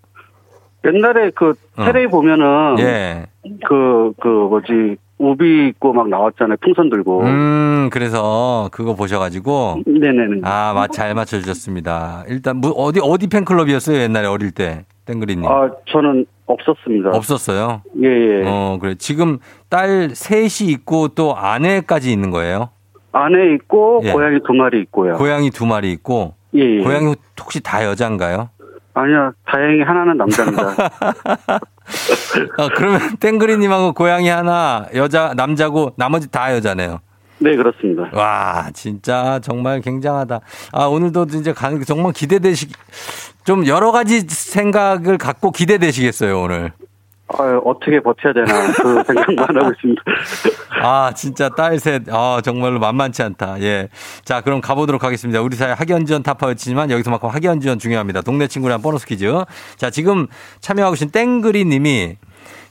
[0.85, 1.85] 옛날에 그 어.
[1.85, 3.27] 테레비 보면은 예.
[3.67, 6.57] 그, 그 뭐지, 우비 입고 막 나왔잖아요.
[6.63, 7.23] 풍선 들고.
[7.23, 9.83] 음, 그래서 그거 보셔가지고.
[9.87, 10.41] 네네네.
[10.45, 12.25] 아, 맞, 잘 맞춰주셨습니다.
[12.29, 13.99] 일단, 뭐, 어디, 어디 팬클럽이었어요?
[13.99, 14.85] 옛날에 어릴 때.
[15.07, 15.47] 땡그리님.
[15.47, 17.11] 아, 저는 없었습니다.
[17.11, 17.83] 없었어요?
[18.03, 18.43] 예, 예.
[18.47, 18.95] 어, 그래.
[18.97, 22.71] 지금 딸 셋이 있고 또 아내까지 있는 거예요?
[23.13, 24.13] 안에 있고, 예.
[24.13, 25.15] 고양이 두 마리 있고요.
[25.15, 26.35] 고양이 두 마리 있고.
[26.55, 26.83] 예, 예.
[26.83, 28.51] 고양이 혹시 다 여잔가요?
[28.95, 30.75] 아니요, 다행히 하나는 남자입니다.
[32.59, 37.01] 어, 그러면 땡그리님하고 고양이 하나 여자 남자고 나머지 다 여자네요.
[37.41, 38.11] 네, 그렇습니다.
[38.13, 40.41] 와 진짜 정말 굉장하다.
[40.73, 42.69] 아 오늘도 이제 가는 게 정말 기대되시
[43.45, 46.73] 좀 여러 가지 생각을 갖고 기대되시겠어요 오늘.
[47.31, 50.03] 아, 어떻게 버텨야 되나, 그 생각만 하고 있습니다.
[50.83, 52.05] 아 진짜 딸 셋.
[52.11, 53.61] 아 정말로 만만치 않다.
[53.61, 53.89] 예.
[54.25, 55.41] 자 그럼 가보도록 하겠습니다.
[55.43, 58.23] 우리 사회 학연 지원 타파였지만 여기서만큼 학연 지원 중요합니다.
[58.23, 59.31] 동네 친구랑 보너스 퀴즈.
[59.77, 60.27] 자 지금
[60.61, 62.17] 참여하고 계신 땡그리님이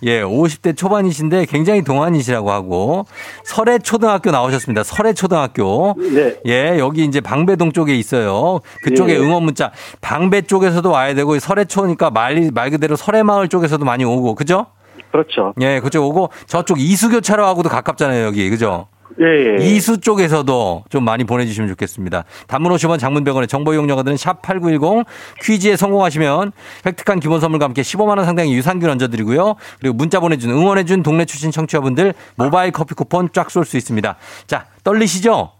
[0.04, 3.06] 예, 50대 초반이신데 굉장히 동안이시라고 하고
[3.44, 4.84] 설해 초등학교 나오셨습니다.
[4.84, 5.96] 설해 초등학교.
[5.98, 6.36] 네.
[6.46, 8.60] 예, 여기 이제 방배동 쪽에 있어요.
[8.84, 9.18] 그쪽에 예.
[9.18, 14.04] 응원 문자 방배 쪽에서도 와야 되고 설해 초니까 말, 말 그대로 설해 마을 쪽에서도 많이
[14.06, 14.68] 오고 그죠?
[15.12, 15.54] 그렇죠.
[15.62, 18.50] 예, 그쪽 오고 저쪽 이수교차로 하고도 가깝잖아요, 여기.
[18.50, 18.88] 그죠?
[19.20, 19.26] 예,
[19.60, 19.66] 예.
[19.66, 22.24] 이수 쪽에서도 좀 많이 보내주시면 좋겠습니다.
[22.48, 25.06] 단문 50원 장문병원의 정보 이용료가 드는 샵8910
[25.42, 26.52] 퀴즈에 성공하시면
[26.86, 29.56] 획득한 기본 선물과 함께 15만원 상당의 유산균 얹어드리고요.
[29.80, 34.16] 그리고 문자 보내준 응원해준 동네 출신 청취자분들 모바일 커피 쿠폰 쫙 쏠 수 있습니다.
[34.46, 35.52] 자, 떨리시죠?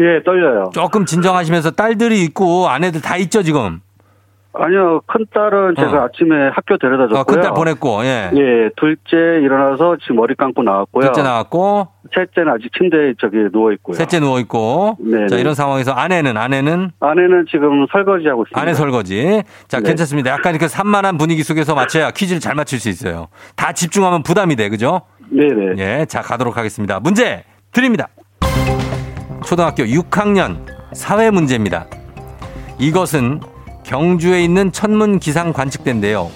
[0.00, 0.70] 예, 떨려요.
[0.72, 3.80] 조금 진정하시면서 딸들이 있고 아내들 다 있죠, 지금?
[4.60, 6.04] 아니요, 큰 딸은 제가 어.
[6.06, 7.20] 아침에 학교 데려다 줬고요.
[7.20, 8.30] 어, 큰딸 보냈고, 예.
[8.34, 11.06] 예, 둘째 일어나서 지금 머리 감고 나왔고요.
[11.06, 13.94] 둘째 나왔고, 셋째는 아직 침대에 저기 누워 있고요.
[13.94, 14.96] 셋째 누워 있고.
[14.98, 15.40] 네, 자, 네.
[15.40, 18.60] 이런 상황에서 아내는, 아내는 아내는 지금 설거지 하고 있습니다.
[18.60, 19.42] 아내 설거지.
[19.68, 19.88] 자, 네.
[19.90, 20.30] 괜찮습니다.
[20.30, 23.28] 약간 이렇게 산만한 분위기 속에서 맞춰야 퀴즈를 잘 맞출 수 있어요.
[23.54, 25.02] 다 집중하면 부담이 돼, 그죠?
[25.30, 25.74] 네 네.
[25.78, 26.98] 예, 자, 가도록 하겠습니다.
[26.98, 28.08] 문제 드립니다.
[29.44, 31.86] 초등학교 6학년 사회 문제입니다.
[32.78, 33.40] 이것은
[33.88, 36.30] 경주에 있는 천문 기상 관측대인데요.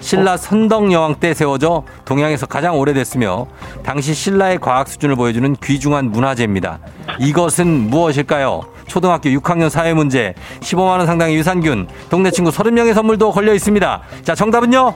[0.00, 3.46] 신라 선덕 여왕 때 세워져 동양에서 가장 오래됐으며
[3.82, 6.78] 당시 신라의 과학 수준을 보여주는 귀중한 문화재입니다.
[7.18, 8.60] 이것은 무엇일까요?
[8.86, 14.02] 초등학교 6학년 사회 문제 15만 원 상당의 유산균 동네 친구 30명의 선물도 걸려 있습니다.
[14.22, 14.94] 자, 정답은요?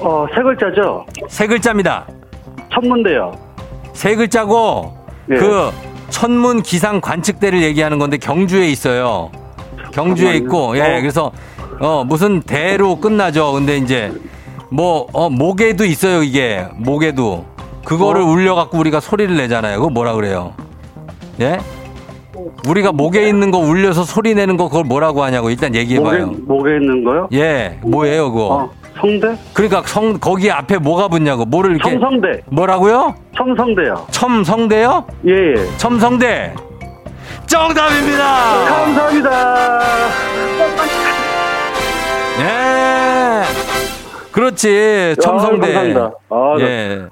[0.00, 1.04] 어, 세 글자죠?
[1.28, 2.06] 세 글자입니다.
[2.72, 3.30] 천문대요.
[3.92, 4.96] 세 글자고
[5.30, 5.36] 예.
[5.36, 5.70] 그
[6.08, 9.30] 천문 기상 관측대를 얘기하는 건데 경주에 있어요.
[9.94, 10.34] 경주에.
[10.36, 11.00] 있고 예 어.
[11.00, 11.32] 그래서
[11.80, 13.52] 어 무슨 대로 끝나죠.
[13.52, 14.12] 근데 이제
[14.70, 17.44] 뭐 어 목에도 있어요 이게 목에도
[17.84, 18.24] 그거를 어.
[18.26, 19.78] 울려 갖고 우리가 소리를 내잖아요.
[19.78, 20.52] 그거 뭐라 그래요?
[21.40, 21.58] 예?
[22.66, 26.32] 우리가 목에 있는 거 울려서 소리 내는 거 그걸 뭐라고 하냐고 일단 얘기해 목에, 봐요.
[26.46, 27.28] 목에 있는 거요?
[27.32, 28.46] 예, 뭐예요, 그거?
[28.54, 29.36] 어, 성대?
[29.52, 31.44] 그러니까 성 거기 앞에 뭐가 붙냐고.
[31.44, 32.42] 뭐를 이렇게 첨성대.
[32.46, 33.14] 뭐라고요?
[33.36, 34.06] 첨성대요.
[34.10, 35.04] 첨성대요?
[35.28, 35.76] 예, 예.
[35.76, 36.54] 첨성대
[37.46, 38.64] 정답입니다.
[38.64, 39.80] 감사합니다.
[42.40, 43.42] 예.
[44.32, 45.16] 그렇지.
[45.20, 45.72] 첨성대.
[45.72, 46.10] 감사합니다.
[46.30, 46.64] 아, 네.
[46.64, 47.08] 예.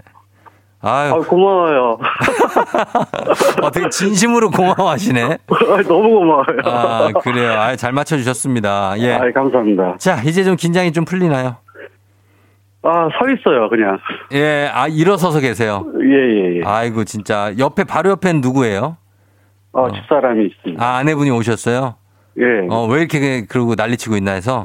[0.85, 1.99] 아유, 아, 고마워요.
[3.63, 5.23] 어떻게 진심으로 고마워하시네.
[5.23, 6.45] 아, 너무 고마워요.
[6.65, 7.53] 아, 그래요.
[7.53, 8.95] 아, 잘 맞춰주셨습니다.
[8.99, 9.15] 예.
[9.15, 9.95] 아, 감사합니다.
[9.99, 11.57] 자, 이제 좀 긴장이 좀 풀리나요?
[12.83, 13.99] 아, 서 있어요, 그냥.
[14.33, 15.87] 예, 아, 일어서서 계세요.
[16.03, 16.63] 예, 예, 예.
[16.65, 17.53] 아이고, 진짜.
[17.57, 18.97] 옆에, 바로 옆에는 누구예요?
[19.73, 20.85] 아, 집사람이 있습니다.
[20.85, 21.95] 아, 아내분이 오셨어요?
[22.39, 22.45] 예.
[22.71, 24.63] 어, 왜 이렇게 그러고 난리치고 있나 해서?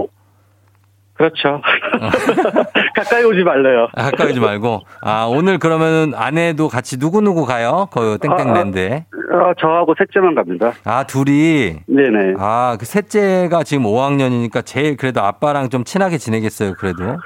[1.13, 1.61] 그렇죠.
[2.95, 3.87] 가까이 오지 말래요.
[3.95, 4.81] 아, 가까이 오지 말고.
[5.01, 7.87] 아, 오늘 그러면은 아내도 같이 누구누구 가요?
[7.91, 9.05] 그 땡땡랜드에.
[9.33, 10.73] 아, 저하고 셋째만 갑니다.
[10.83, 11.77] 아, 둘이.
[11.87, 12.35] 네네.
[12.37, 17.17] 아, 그 셋째가 지금 5학년이니까 제일 그래도 아빠랑 좀 친하게 지내겠어요, 그래도.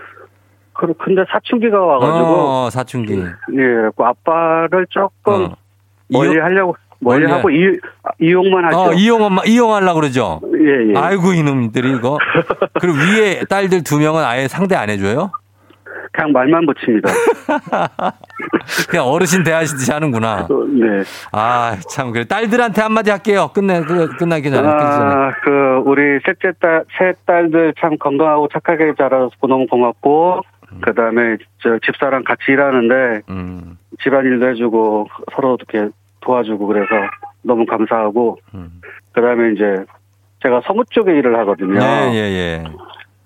[0.74, 3.13] 그- 근데 사춘기가 와가지고, 어, 사춘기.
[3.15, 3.30] 예,
[3.96, 5.56] 그 아빠를 조금 어.
[6.10, 8.78] 멀리 이용- 하려고, 멀리 하고 이, 아, 이용만 하죠.
[8.80, 10.40] 어, 이용만, 이용하려고 그러죠?
[10.54, 10.98] 예, 예.
[10.98, 12.18] 아이고, 이놈들이 이거.
[12.80, 15.32] 그리고 위에 딸들 두 명은 아예 상대 안 해줘요?
[16.14, 17.10] 그냥 말만 붙입니다.
[18.90, 20.48] 그냥 어르신 대하시듯이 하는구나.
[20.50, 21.04] 어, 네.
[21.32, 22.26] 아, 참, 그래.
[22.26, 23.50] 딸들한테 한마디 할게요.
[23.54, 24.68] 끝내, 끝- 끝나기 전에.
[24.68, 30.42] 아, 그, 우리 셋째 딸, 세 딸들 참 건강하고 착하게 자라서 너무 고맙고,
[30.82, 35.90] 그 다음에, 저, 집사랑 같이 일하는데, 음, 집안일도 해주고, 서로 이렇게
[36.22, 36.90] 도와주고, 그래서
[37.44, 38.82] 너무 감사하고, 음.
[39.12, 39.84] 그 다음에 이제,
[40.42, 41.80] 제가 서무 쪽에 일을 하거든요.
[41.82, 42.64] 예, 예, 예.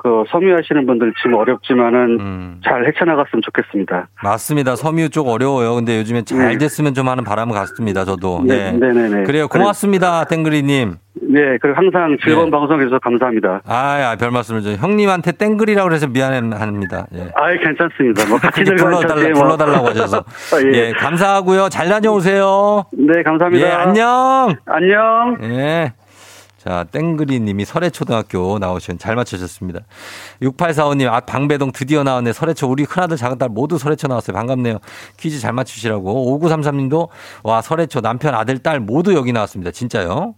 [0.05, 2.61] 그, 섬유하시는 분들 지금 어렵지만은, 음.
[2.63, 4.07] 잘 헤쳐나갔으면 좋겠습니다.
[4.21, 4.75] 맞습니다.
[4.75, 5.73] 섬유 쪽 어려워요.
[5.73, 6.57] 근데 요즘에 잘 네.
[6.59, 8.05] 됐으면 좀 하는 바람은 같습니다.
[8.05, 8.43] 저도.
[8.45, 8.71] 네, 예.
[8.71, 9.23] 네네네.
[9.23, 9.47] 그래요.
[9.47, 10.25] 고맙습니다.
[10.25, 10.97] 땡그리님.
[11.23, 12.51] 네, 그리고 항상 즐거운 네.
[12.51, 13.61] 방송해주셔서 감사합니다.
[13.65, 14.75] 아, 아, 별 말씀을 좀.
[14.75, 17.07] 형님한테 땡그리라고 그래서 미안합니다.
[17.15, 17.31] 예.
[17.33, 18.29] 아이, 괜찮습니다.
[18.29, 19.41] 뭐, 같이 불러달라, 뭐.
[19.41, 20.17] 불러달라고 하셔서.
[20.53, 20.77] 아, 예.
[20.77, 21.69] 예, 감사하고요.
[21.69, 22.83] 잘 다녀오세요.
[22.91, 23.67] 네, 감사합니다.
[23.67, 24.55] 예, 안녕.
[24.67, 25.37] 안녕.
[25.41, 25.93] 예.
[26.65, 29.81] 자, 땡그리 님이 설해초등학교 나오신 잘 맞추셨습니다.
[30.41, 32.33] 6845님, 아, 방배동 드디어 나왔네.
[32.33, 32.67] 설해초.
[32.67, 34.33] 우리 큰아들, 작은딸 모두 설해초 나왔어요.
[34.33, 34.79] 반갑네요.
[35.17, 36.39] 퀴즈 잘 맞추시라고.
[36.39, 37.09] 5933님도,
[37.43, 39.69] 와, 설해초 남편, 아들, 딸 모두 여기 나왔습니다.
[39.69, 40.33] 진짜요?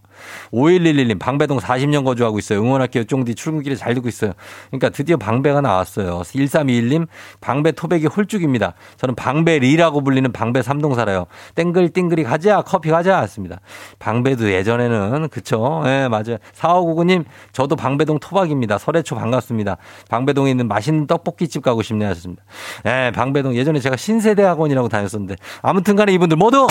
[0.53, 2.60] 5111님, 방배동 40년 거주하고 있어요.
[2.60, 3.03] 응원할게요.
[3.06, 4.34] 쫑디 출근길에 잘 듣고 있어요.
[4.69, 6.21] 그러니까 드디어 방배가 나왔어요.
[6.21, 7.08] 1321님,
[7.41, 8.73] 방배 토백이 홀쭉입니다.
[8.97, 11.25] 저는 방배리라고 불리는 방배 삼동 살아요.
[11.56, 13.21] 땡글땡글이 가자, 커피 가자.
[13.21, 13.60] 했습니다.
[13.99, 15.84] 방배도 예전에는, 그쵸?
[15.86, 16.38] 예, 맞아요.
[16.56, 18.77] 4599님, 저도 방배동 토박입니다.
[18.77, 19.77] 설해초 반갑습니다.
[20.10, 22.43] 방배동에 있는 맛있는 떡볶이집 가고 싶네 하셨습니다.
[22.86, 25.36] 예, 방배동 예전에 제가 신세대 학원이라고 다녔었는데.
[25.62, 26.67] 아무튼 간에 이분들 모두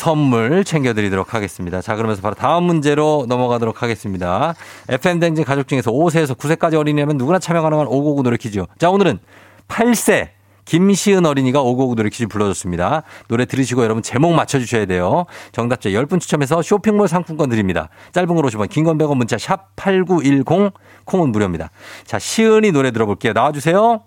[0.00, 1.82] 선물 챙겨드리도록 하겠습니다.
[1.82, 4.54] 자, 그러면서 바로 다음 문제로 넘어가도록 하겠습니다.
[4.88, 8.64] FM댕진 가족 중에서 5세에서 9세까지 어린이라면 누구나 참여 가능한 599 노래 퀴즈.
[8.78, 9.18] 자, 오늘은
[9.68, 10.30] 8세
[10.64, 13.02] 김시은 어린이가 599 노래 퀴즈 불러줬습니다.
[13.28, 15.26] 노래 들으시고 여러분 제목 맞춰주셔야 돼요.
[15.52, 17.90] 정답자 10분 추첨해서 쇼핑몰 상품권 드립니다.
[18.12, 20.72] 짧은 걸 50원, 긴 건 100원 문자 샵 8910
[21.04, 21.68] 콩은 무료입니다.
[22.06, 23.34] 자, 시은이 노래 들어볼게요.
[23.34, 24.00] 나와주세요.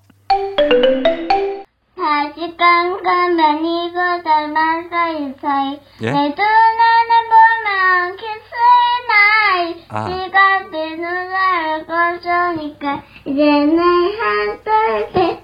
[2.03, 5.79] 다시 깜깜한 이곳 닮아서 있어요.
[6.01, 6.11] 예?
[6.11, 9.85] 내 눈안을 보면 키스의 나이.
[9.87, 10.09] 아.
[10.09, 13.79] 네가 내 눈을 꺼주니까 이제는
[14.19, 15.43] 한떨때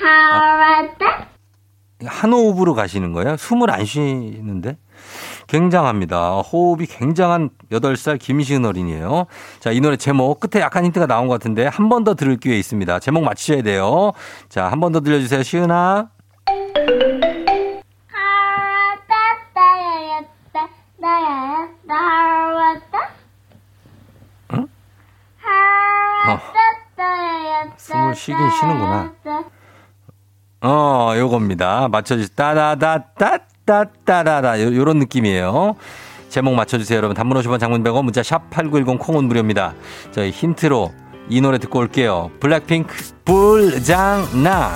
[0.00, 1.28] 하라다.
[2.06, 3.36] 한 호흡으로 가시는 거예요?
[3.36, 4.78] 숨을 안 쉬는데?
[5.60, 6.36] 굉장합니다.
[6.40, 9.26] 호흡이 굉장한 8살 김시은 어린이에요.
[9.58, 12.56] 자, 이 노래 제목 끝에 약간 힌트가 나온 것 같은데 한 번 더 들을 기회
[12.56, 13.00] 있습니다.
[13.00, 14.12] 제목 맞히셔야 돼요.
[14.48, 15.42] 자, 한 번 더 들려주세요.
[15.42, 16.08] 시은아.
[24.54, 24.66] 응?
[27.76, 29.12] 숨을 쉬긴 쉬는구나.
[30.62, 31.88] 어, 요겁니다.
[31.88, 32.34] 맞춰주세요.
[32.36, 33.38] 따다다따
[34.60, 35.76] 요, 요런 느낌이에요.
[36.28, 37.14] 제목 맞춰주세요, 여러분.
[37.14, 39.74] 단문 50원 장문 100원 문자 샵 8910 콩은 무료입니다.
[40.12, 40.92] 저희 힌트로
[41.28, 42.30] 이 노래 듣고 올게요.
[42.40, 44.72] 블랙핑크 불장난.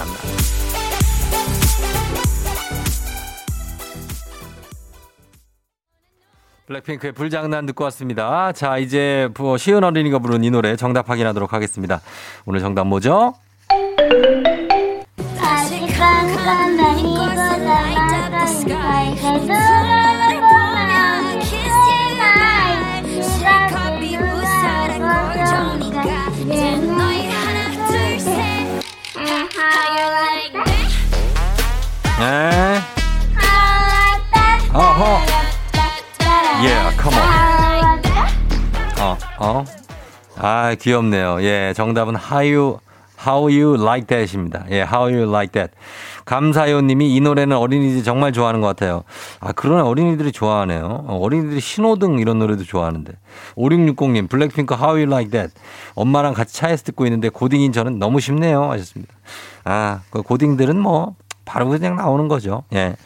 [6.67, 8.53] 블랙핑크의 불장난 듣고 왔습니다.
[8.53, 12.01] 자, 이제 뭐 시은 어린이가 부른 이 노래 정답 확인하도록 하겠습니다.
[12.47, 13.35] 오늘 정답 뭐죠?
[15.41, 17.14] 아직 깜깜
[32.19, 32.81] 네.
[34.73, 35.19] 어허.
[36.63, 37.25] Yeah, come on.
[39.01, 39.65] 어, 어.
[40.39, 41.43] 아, 귀엽네요.
[41.43, 42.17] 예, 정답은
[42.55, 42.79] you,
[43.27, 44.67] how you like that입니다.
[44.71, 45.73] 예, how you like that.
[46.25, 49.05] 감사요 님이 이 노래는 어린이들이 정말 좋아하는 것 같아요.
[49.41, 51.05] 아, 그런 어린이들이 좋아하네요.
[51.07, 53.13] 어, 어린이들이 신호등 이런 노래도 좋아하는데.
[53.57, 55.53] 5660님, 블랙핑크 how you like that.
[55.95, 58.71] 엄마랑 같이 차에서 듣고 있는데 고딩인 저는 너무 쉽네요.
[58.71, 59.15] 하셨습니다.
[59.65, 62.65] 아, 그 고딩들은 뭐, 바로 그냥 나오는 거죠.
[62.73, 62.97] 예.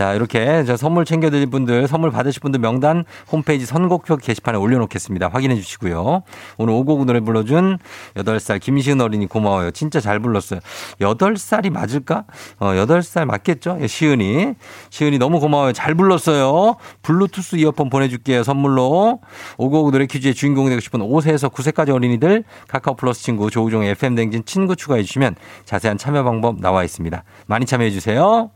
[0.00, 5.28] 자, 이렇게 저 선물 챙겨드릴 분들, 선물 받으실 분들 명단 홈페이지 선곡표 게시판에 올려놓겠습니다.
[5.28, 6.22] 확인해 주시고요.
[6.56, 7.76] 오늘 오곡 노래 불러준
[8.14, 9.72] 8살 김시은 어린이 고마워요.
[9.72, 10.60] 진짜 잘 불렀어요.
[11.02, 12.24] 8살이 맞을까?
[12.60, 13.76] 어, 8살 맞겠죠?
[13.82, 14.54] 예, 시은이.
[14.88, 15.74] 시은이 너무 고마워요.
[15.74, 16.76] 잘 불렀어요.
[17.02, 18.42] 블루투스 이어폰 보내줄게요.
[18.42, 19.20] 선물로.
[19.58, 24.46] 오곡 노래 퀴즈의 주인공이 되고 싶은 5세에서 9세까지 어린이들 카카오 플러스 친구 조우종의 FM 댕진
[24.46, 25.34] 친구 추가해 주시면
[25.66, 27.22] 자세한 참여 방법 나와 있습니다.
[27.44, 28.50] 많이 참여해 주세요.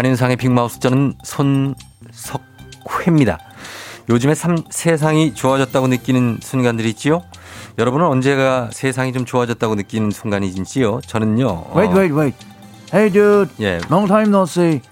[0.00, 3.38] 안윤상의 빅마우스 저는 손석회입니다.
[4.10, 7.22] 요즘에 삼- 세상이 좋아졌다고 느끼는 순간들이 있지요?
[7.78, 11.00] 여러분은 언제가 세상이 좀 좋아졌다고 느끼는 순간이 있지요?
[11.06, 11.48] 저는요.
[11.48, 12.36] 어, Wait, wait, wait.
[12.92, 13.50] Hey, dude.
[13.60, 13.80] 예.
[13.90, 14.82] Long time no see.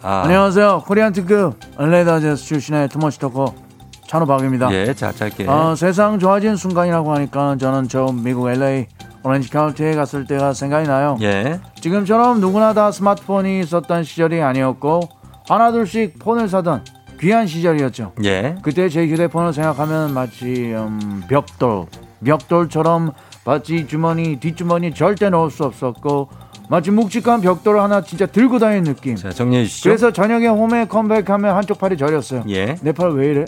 [0.00, 0.84] 아, 안녕하세요.
[0.86, 3.52] 코리안 특급 LA 다저스 출신의 too much talker
[4.06, 4.72] 찬호박입니다.
[4.72, 5.46] 예, 자, 짧게.
[5.48, 8.86] 어, 세상 좋아진 순간이라고 하니까 저는 처음 미국 LA
[9.22, 11.18] 오렌지 카운티에 갔을 때가 생각이 나요.
[11.20, 11.60] 예.
[11.80, 15.00] 지금처럼 누구나 다 스마트폰이 있었던 시절이 아니었고
[15.48, 16.84] 하나둘씩 폰을 사던
[17.20, 18.12] 귀한 시절이었죠.
[18.24, 18.56] 예.
[18.62, 21.86] 그때 제 휴대폰을 생각하면 마치 음, 벽돌,
[22.24, 23.12] 벽돌처럼
[23.44, 26.28] 바지 주머니, 뒷주머니 절대 넣을 수 없었고
[26.68, 29.14] 마치 묵직한 벽돌을 하나 진짜 들고 다니는 느낌.
[29.14, 29.88] 자, 정리해 주시죠.
[29.88, 32.42] 그래서 저녁에 홈에 컴백하면 한쪽 팔이 저렸어요.
[32.48, 32.76] 예.
[32.82, 33.44] 내 팔 왜 이래?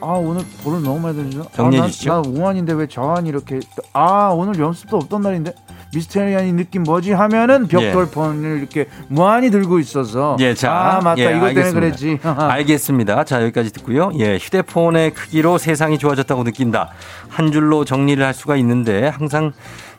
[0.00, 1.44] 아 오늘 볼을 너무 많이 던지나?
[1.54, 2.10] 정리해 아, 난- 주시죠.
[2.12, 3.60] 난 우한인데 왜 저한이 이렇게?
[3.92, 5.52] 아 오늘 연습도 없던 날인데
[5.96, 7.12] 미스테리한 느낌 뭐지?
[7.12, 10.36] 하면은 벽돌폰을 이렇게 무한히 들고 있어서.
[10.40, 10.72] 예, 자.
[10.72, 11.72] 아 맞다 예, 이것 때문에.
[11.72, 12.18] 그랬지.
[12.24, 13.24] 알겠습니다.
[13.24, 14.12] 자, 여기까지 듣고요.
[14.18, 16.90] 예, 휴대폰의 크기로 세상이 좋아졌다고 느낀다.
[17.28, 19.52] 한 줄로 정리를 할 수가 있는데 항상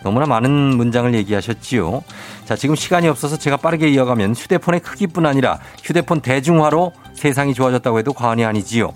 [0.03, 2.03] 너무나 많은 문장을 얘기하셨지요.
[2.45, 8.13] 자, 지금 시간이 없어서 제가 빠르게 이어가면 휴대폰의 크기뿐 아니라 휴대폰 대중화로 세상이 좋아졌다고 해도
[8.13, 8.93] 과언이 아니지요.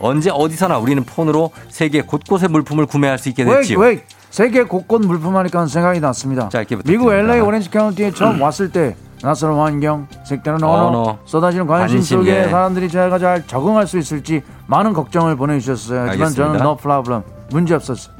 [0.00, 3.78] 언제 어디서나 우리는 폰으로 세계 곳곳의 물품을 구매할 수 있게 왜, 됐지요.
[3.78, 4.04] 왜
[4.34, 6.48] 세계 곳곳 물품 하니까 생각이 났습니다.
[6.48, 7.34] 짧게 미국 부탁드립니다.
[7.34, 12.40] LA 오렌지 카운티에 처음 왔을 때 낯선 환경, 색다른 언어, 언어, 쏟아지는 관심, 관심, 속에
[12.40, 12.48] 예.
[12.48, 16.06] 사람들이 제가 잘 적응할 수 있을지 많은 걱정을 보내주셨어요.
[16.08, 16.32] 하지만.
[16.32, 18.12] 저는 no problem, 문제 없었어요.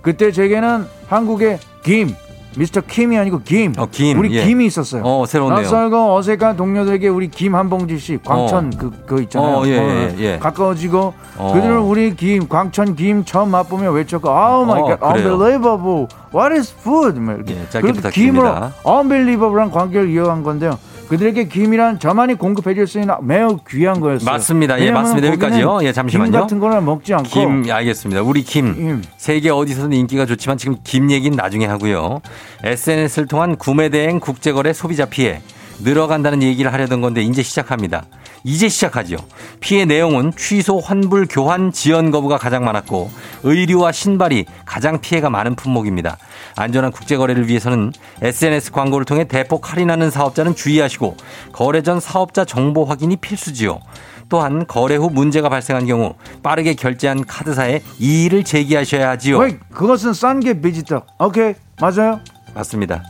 [0.00, 2.16] 그때 제게는 한국의 김,
[2.58, 4.44] 미스터 킴이 아니고 김, 어, 김, 우리 예.
[4.44, 5.02] 김이 있었어요.
[5.04, 5.62] 어, 새로운데요.
[5.62, 9.58] 낯설고 어색한 동료들에게 우리 김 한봉지 씨, 광천 그, 그 있잖아요.
[9.58, 10.38] 어, 예, 예, 예.
[10.38, 11.52] 가까워지고 어.
[11.54, 15.34] 그들은 우리 김, 광천 김 처음 맛보며 외쳤고, oh my 어, God, 그래요.
[15.34, 17.20] unbelievable, what is food?
[17.20, 17.54] 막 이렇게.
[17.54, 18.10] 예, 부탁드립니다.
[18.10, 18.54] 김으로
[18.84, 20.78] unbelievable한 관계를 이어간 건데요.
[21.08, 24.30] 그들에게 김이란 저만이 공급해 줄 수 있는 매우 귀한 거였어요.
[24.30, 24.80] 맞습니다.
[24.80, 25.28] 예, 맞습니다.
[25.28, 25.80] 여기까지요.
[25.82, 26.30] 예, 잠시만요.
[26.30, 28.22] 김 같은 거를 먹지 않고 김, 알겠습니다.
[28.22, 28.74] 우리 김.
[28.74, 29.02] 김.
[29.16, 32.20] 세계 어디서든 인기가 좋지만 지금 김 얘기는 나중에 하고요.
[32.64, 35.40] SNS를 통한 구매 대행 국제 거래 소비자 피해.
[35.80, 38.04] 늘어간다는 얘기를 하려던 건데 이제 시작합니다.
[38.44, 39.18] 이제 시작하지요.
[39.60, 43.10] 피해 내용은 취소, 환불, 교환, 지연 거부가 가장 많았고
[43.42, 46.16] 의류와 신발이 가장 피해가 많은 품목입니다.
[46.56, 51.16] 안전한 국제 거래를 위해서는 SNS 광고를 통해 대폭 할인하는 사업자는 주의하시고
[51.52, 53.80] 거래 전 사업자 정보 확인이 필수지요.
[54.28, 59.38] 또한 거래 후 문제가 발생한 경우 빠르게 결제한 카드사에 이의를 제기하셔야 하지요.
[59.38, 61.06] 왜 그것은 싼 게 비지떡.
[61.18, 62.20] 오케이 맞아요.
[62.54, 63.02] 맞습니다.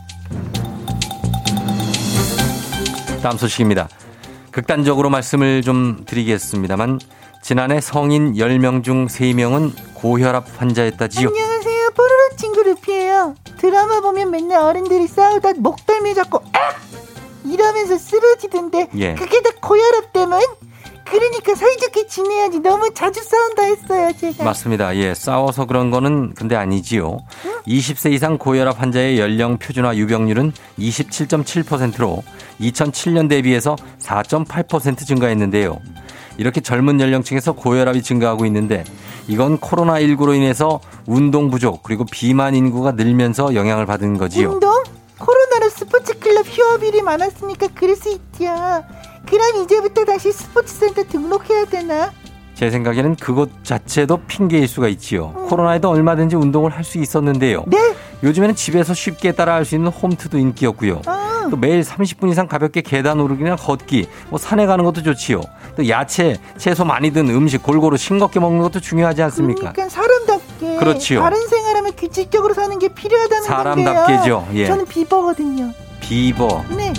[3.21, 3.89] 다음 소식입니다.
[4.51, 6.99] 극단적으로 말씀을 좀 드리겠습니다만
[7.41, 11.27] 지난해 성인 10명 중 3명은 고혈압 환자였다지요.
[11.27, 11.89] 안녕하세요.
[11.91, 13.35] 뽀로로 친구 루피예요.
[13.57, 16.79] 드라마 보면 맨날 어른들이 싸우다 목덜미 잡고 악!
[17.45, 19.15] 이러면서 쓰러지던데 예.
[19.15, 20.39] 그게 다 고혈압 때문?
[21.09, 24.43] 그러니까 사이좋게 지내야지 너무 자주 싸운다 했어요 제가.
[24.43, 24.95] 맞습니다.
[24.95, 27.19] 예, 싸워서 그런 거는 근데 아니지요.
[27.67, 32.23] 20세 이상 고혈압 환자의 연령 표준화 유병률은 27.7%로
[32.61, 35.79] 2007년 대비해서 4.8% 증가했는데요.
[36.37, 38.83] 이렇게 젊은 연령층에서 고혈압이 증가하고 있는데
[39.27, 44.51] 이건 코로나19로 인해서 운동 부족 그리고 비만 인구가 늘면서 영향을 받은 거지요.
[44.51, 44.83] 운동?
[45.19, 48.45] 코로나로 스포츠 클럽 휴업일이 많았으니까 그럴 수 있죠.
[49.27, 52.11] 그럼 이제부터 다시 스포츠 센터 등록해야 되나?
[52.55, 55.31] 제 생각에는 그것 자체도 핑계일 수가 있지요.
[55.47, 57.63] 코로나에도 얼마든지 운동을 할 수 있었는데요.
[57.67, 57.95] 네.
[58.21, 61.01] 요즘에는 집에서 쉽게 따라할 수 있는 홈트도 인기였고요.
[61.05, 65.39] 아, 또 매일 30분 이상 가볍게 계단 오르기나 걷기, 뭐 산에 가는 것도 좋지요.
[65.77, 69.71] 또 야채, 채소 많이 든 음식 골고루 싱겁게 먹는 것도 중요하지 않습니까?
[69.71, 71.21] 그러니까 사람답게 그렇지요.
[71.21, 74.39] 다른 생활하면 규칙적으로 사는 게 필요하다는 사람답게죠.
[74.41, 74.47] 건데요.
[74.55, 74.65] 예.
[74.67, 75.71] 저는 비버거든요.
[76.01, 76.65] 비버.
[76.75, 76.91] 네.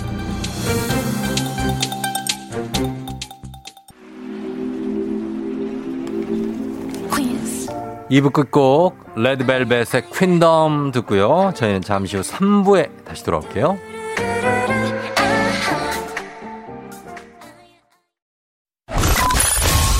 [8.11, 11.53] 2부 끝곡 레드벨벳의 퀸덤 듣고요.
[11.55, 13.77] 저희는 잠시 후 3부에 다시 돌아올게요.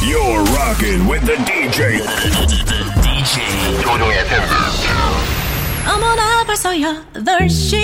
[0.03, 2.01] You're rocking with the DJ.
[3.01, 4.43] DJ 조종의 FM.
[5.87, 7.77] 어머나 벌써 8시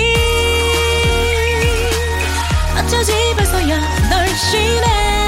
[2.76, 5.27] 어쩌지 벌써 8시네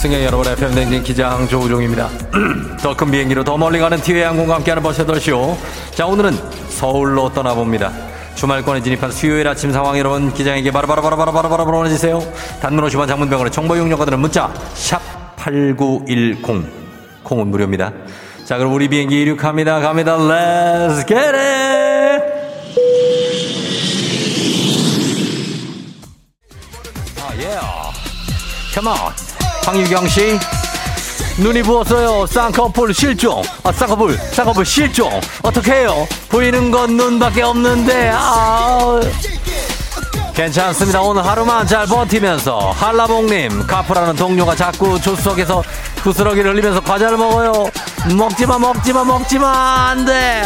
[0.00, 2.08] 승객 여러분, FM 댕진 기장 조우종입니다.
[2.82, 5.58] 더 큰 비행기로 더 멀리 가는 티웨이 항공과 함께하는 버셔더쇼.
[5.94, 6.32] 자, 오늘은
[6.70, 7.92] 서울로 떠나봅니다.
[8.34, 12.18] 주말권에 진입한 수요일 아침 상황 여러분 기장에게 바로바로바로바로바로 보내주세요.
[12.62, 15.02] 단문 50원 장문병원의 정보 드는 문자 샵
[15.36, 17.92] 8910 콩은 무료입니다.
[18.46, 19.80] 자 그럼 우리 비행기 이륙합니다.
[19.80, 20.16] 갑니다.
[20.16, 22.24] Let's get it!
[27.20, 27.60] 아, yeah.
[28.72, 29.29] Come on.
[29.64, 30.38] 황유경 씨.
[31.38, 32.26] 눈이 부었어요.
[32.26, 33.42] 쌍꺼풀 실종.
[33.62, 35.20] 아, 쌍꺼풀, 쌍꺼풀 실종.
[35.42, 36.06] 어떻게 해요?
[36.28, 39.00] 보이는 건 눈밖에 없는데, 아.
[40.34, 41.00] 괜찮습니다.
[41.02, 42.70] 오늘 하루만 잘 버티면서.
[42.72, 45.62] 한라봉님, 카프라는 동료가 자꾸 조수석에서
[45.96, 47.70] 부스러기를 흘리면서 과자를 먹어요.
[48.16, 50.42] 먹지마, 먹지마, 먹지마, 안 돼.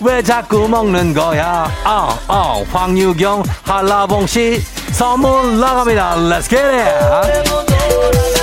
[0.00, 1.70] 왜 자꾸 먹는 거야?
[1.84, 6.16] 아, 아, 황유경, 한라봉 씨, 선물 나갑니다.
[6.16, 8.37] Let's get it!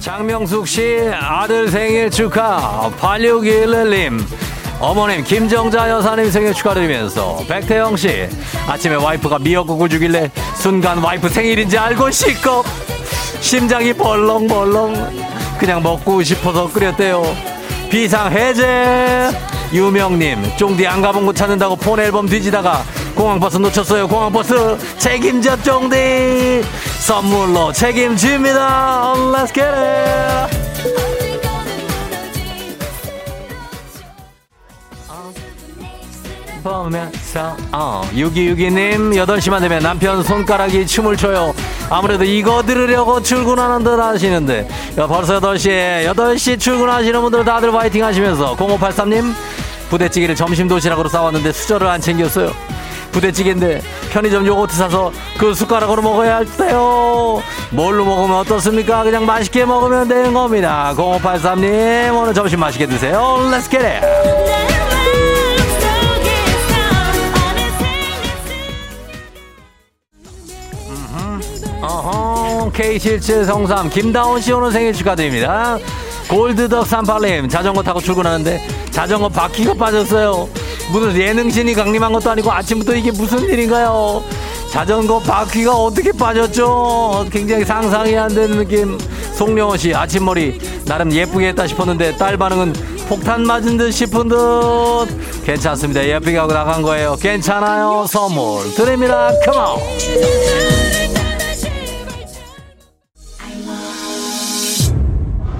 [0.00, 2.90] 장명숙 씨 아들 생일 축하.
[3.00, 4.22] 8611님.
[4.80, 8.28] 어머님 김정자 여사님 생일 축하드리면서 백태영 씨
[8.68, 12.66] 아침에 와이프가 미역국을 주길래 순간 와이프 생일인지 알고 시겁
[13.40, 15.24] 심장이 벌렁벌렁
[15.58, 17.22] 그냥 먹고 싶어서 끓였대요.
[17.90, 19.30] 비상 해제.
[19.72, 22.82] 유명님 쫑디 안 가본 곳 찾는다고 폰 앨범 뒤지다가
[23.14, 24.08] 공항버스 놓쳤어요.
[24.08, 24.76] 공항버스.
[24.98, 26.62] 책임져 쫑디.
[27.00, 29.14] 선물로 책임집니다.
[29.32, 30.64] Let's get it.
[36.62, 41.54] 보면서 어 6262님 8시만 되면 남편 손가락이 춤을 춰요.
[41.90, 44.66] 아무래도 이거 들으려고 출근하는 듯 하시는데.
[44.98, 48.56] 야, 벌써 8시에 8시 출근하시는 분들 다들 화이팅 하시면서.
[48.56, 49.34] 0583님
[49.90, 52.50] 부대찌개를 점심 도시락으로 싸왔는데 수저를 안 챙겼어요
[53.14, 57.40] 부대찌개인데 편의점 요거트 사서 그 숟가락으로 먹어야 할 때요.
[57.70, 59.04] 뭘로 먹으면 어떻습니까?
[59.04, 60.92] 그냥 맛있게 먹으면 되는 겁니다.
[60.96, 63.38] 0583님 오늘 점심 맛있게 드세요.
[63.50, 64.04] Let's get it.
[71.82, 75.78] 어허, K7703 김다운 씨 오늘 생일 축하드립니다.
[76.28, 80.48] 골드덕 38님 자전거 타고 출근하는데 자전거 바퀴가 빠졌어요.
[80.92, 84.22] 무슨 예능신이 강림한 것도 아니고 아침부터 이게 무슨 일인가요?
[84.70, 87.26] 자전거 바퀴가 어떻게 빠졌죠?
[87.30, 88.98] 굉장히 상상이 안 되는 느낌.
[89.34, 92.72] 송영호 씨 아침머리 나름 예쁘게 했다 싶었는데 딸 반응은
[93.08, 94.36] 폭탄 맞은 듯 싶은 듯
[95.44, 96.04] 괜찮습니다.
[96.06, 97.16] 예쁘게 하고 나간 거예요.
[97.20, 98.06] 괜찮아요.
[98.08, 99.30] 선물 드립니다.
[99.44, 99.78] 컴온.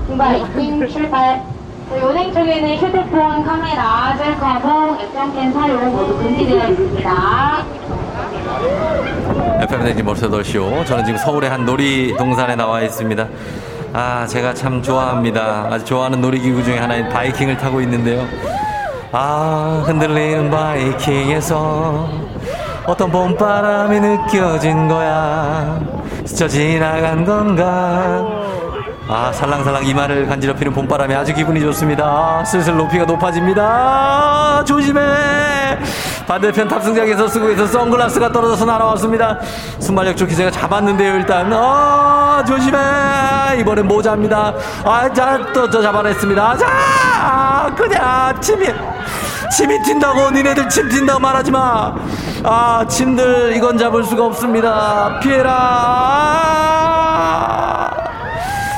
[0.06, 1.53] 공발 2 7 8
[1.90, 7.64] 네, 운행 중에는 휴대폰, 카메라, 셀카봉, 액정캔 사용 모두 금지되어 있습니다.
[9.62, 10.84] FM 대진 네, 벌써 8시오.
[10.86, 13.26] 저는 지금 서울의 한 놀이동산에 나와 있습니다.
[13.92, 15.68] 아, 제가 참 좋아합니다.
[15.70, 18.26] 아주 좋아하는 놀이기구 중에 하나인 바이킹을 타고 있는데요.
[19.12, 22.08] 아, 흔들리는 바이킹에서
[22.86, 25.80] 어떤 봄바람이 느껴진 거야.
[26.24, 28.44] 스쳐 지나간 건가?
[29.06, 32.04] 아, 살랑살랑 이마를 간지럽히는 봄바람이 아주 기분이 좋습니다.
[32.06, 33.62] 아, 슬슬 높이가 높아집니다.
[33.62, 35.00] 아, 조심해!
[36.26, 39.40] 반대편 탑승장에서 쓰고 있던 선글라스가 떨어져서 날아왔습니다.
[39.78, 41.52] 순발력 좋게 제가 잡았는데요, 일단.
[41.52, 42.78] 아, 조심해!
[43.60, 44.54] 이번엔 모자입니다.
[44.84, 46.56] 아, 자, 또, 저 잡아냈습니다.
[46.56, 47.70] 자!
[47.76, 48.68] 그냥, 침이,
[49.54, 51.94] 침이 튄다고, 니네들 침 튄다고 말하지 마!
[52.42, 55.20] 아, 침들, 이건 잡을 수가 없습니다.
[55.20, 56.54] 피해라!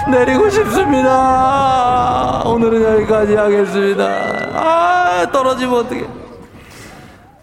[0.07, 0.11] 아!
[0.11, 2.43] 내리고 싶습니다.
[2.47, 4.05] 오늘은 여기까지 하겠습니다.
[4.55, 6.07] 아, 떨어지면 어떡해.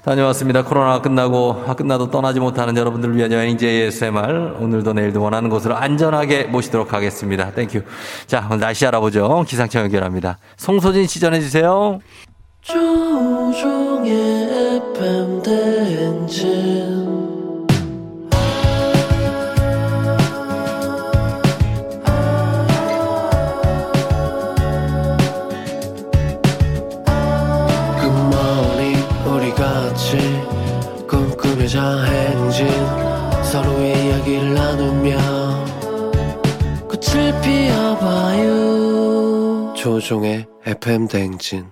[0.03, 0.64] 다녀왔습니다.
[0.64, 4.57] 코로나가 끝나고, 아, 끝나도 떠나지 못하는 여러분들을 위한 여행지 ASMR.
[4.59, 7.51] 오늘도 내일도 원하는 곳으로 안전하게 모시도록 하겠습니다.
[7.51, 7.81] Thank you.
[8.28, 9.45] 자, 오늘 날씨 알아보죠.
[9.47, 10.38] 기상청 연결합니다.
[10.57, 11.99] 송소진 씨 전해주세요.
[12.61, 14.11] 조종의
[14.91, 17.32] FM 대행진
[32.05, 32.67] 행진
[33.43, 35.17] 서로의 이야기를 나누며
[36.88, 38.53] 꽃을 피워봐요
[39.75, 41.71] 조종의 FM 대행진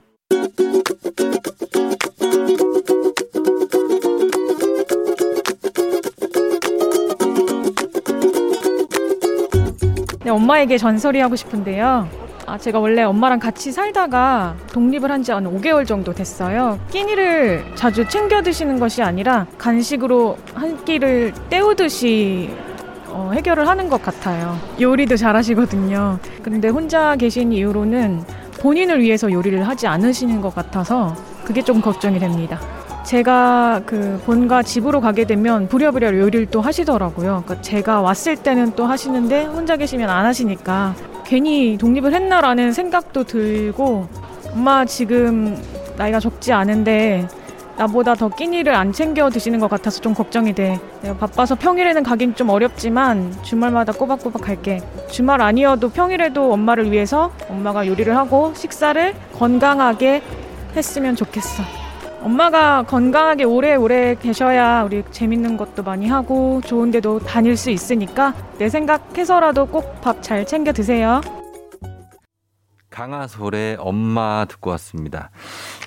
[10.23, 12.20] 네, 엄마에게 전설이 하고 싶은데요.
[12.47, 16.79] 아, 제가 원래 엄마랑 같이 살다가 독립을 한 지 한 5개월 정도 됐어요.
[16.89, 22.49] 끼니를 자주 챙겨 드시는 것이 아니라 간식으로 한 끼를 때우듯이
[23.07, 24.57] 어, 해결을 하는 것 같아요.
[24.79, 26.17] 요리도 잘하시거든요.
[26.41, 28.23] 근데 혼자 계신 이후로는
[28.59, 31.15] 본인을 위해서 요리를 하지 않으시는 것 같아서
[31.45, 32.59] 그게 좀 걱정이 됩니다.
[33.05, 37.43] 제가 그 본가 집으로 가게 되면 부랴부랴 요리를 또 하시더라고요.
[37.45, 40.93] 그러니까 제가 왔을 때는 또 하시는데 혼자 계시면 안 하시니까
[41.31, 44.09] 괜히 독립을 했나라는 생각도 들고
[44.51, 45.57] 엄마 지금
[45.95, 47.25] 나이가 적지 않은데
[47.77, 50.77] 나보다 더 끼니를 안 챙겨 드시는 것 같아서 좀 걱정이 돼.
[51.01, 54.81] 내가 바빠서 평일에는 가긴 좀 어렵지만 주말마다 꼬박꼬박 갈게.
[55.09, 60.21] 주말 아니어도 평일에도 엄마를 위해서 엄마가 요리를 하고 식사를 건강하게
[60.75, 61.80] 했으면 좋겠어.
[62.21, 68.69] 엄마가 건강하게 오래오래 계셔야 우리 재밌는 것도 많이 하고 좋은 데도 다닐 수 있으니까 내
[68.69, 71.21] 생각해서라도 꼭 밥 잘 챙겨 드세요.
[72.91, 75.31] 강하솔의 엄마 듣고 왔습니다.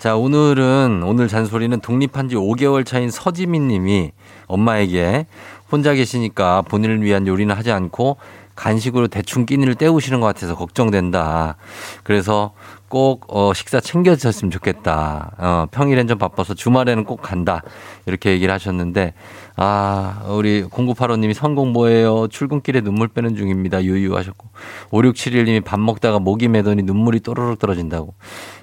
[0.01, 4.13] 자, 오늘은, 오늘 잔소리는 독립한 지 5개월 차인 서지민 님이
[4.47, 5.27] 엄마에게
[5.71, 8.17] 혼자 계시니까 본인을 위한 요리는 하지 않고
[8.57, 11.57] 간식으로 대충 끼니를 때우시는 것 같아서 걱정된다.
[12.05, 12.53] 그래서
[12.95, 15.33] 꼭, 어, 식사 챙겨 드셨으면 좋겠다.
[15.37, 17.61] 어, 평일엔 좀 바빠서 주말에는 꼭 간다.
[18.07, 19.15] 이렇게 얘기를 하셨는데,
[19.57, 22.29] 아, 우리 0985님이 성공 뭐예요?
[22.29, 23.83] 출근길에 눈물 빼는 중입니다.
[23.83, 24.47] 유유 하셨고.
[24.93, 28.15] 5671님이 밥 먹다가 목이 매더니 눈물이 또르륵 떨어진다고.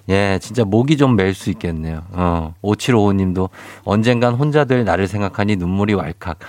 [0.07, 2.03] 예, 진짜 목이 좀맬수 있겠네요.
[2.11, 3.49] 어, 5755님도
[3.84, 6.39] 언젠간 혼자 될 나를 생각하니 눈물이 왈칵.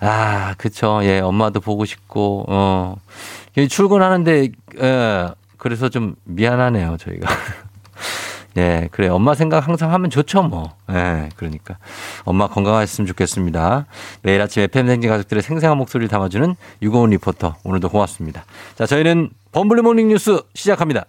[0.00, 1.00] 아, 그쵸.
[1.04, 2.96] 예, 엄마도 보고 싶고, 어.
[3.70, 4.50] 출근하는데,
[4.82, 7.28] 예, 그래서 좀 미안하네요, 저희가.
[8.56, 9.08] 예, 그래.
[9.08, 10.76] 엄마 생각 항상 하면 좋죠, 뭐.
[10.90, 11.78] 예, 그러니까.
[12.24, 13.86] 엄마 건강하셨으면 좋겠습니다.
[14.22, 17.56] 매일 아침 FM대행진 가족들의 생생한 목소리를 담아주는 유고은 리포터.
[17.64, 18.44] 오늘도 고맙습니다.
[18.76, 21.04] 자, 저희는 범블리 모닝 뉴스 시작합니다.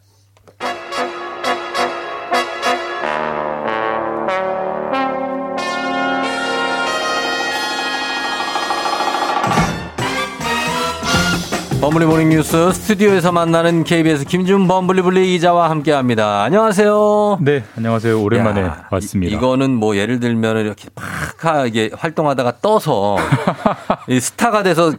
[11.88, 16.44] 범블리 모닝 뉴스 스튜디오에서 만나는 KBS 김준 범 블리블리 기자와 함께 합니다.
[16.44, 17.38] 안녕하세요.
[17.40, 18.22] 네, 안녕하세요.
[18.22, 19.34] 오랜만에 야, 왔습니다.
[19.34, 20.90] 이, 거는뭐 예를 들면 이렇게
[21.40, 23.16] 팍하게 활동하다가 떠서
[24.10, 24.92] 이 스타가 돼서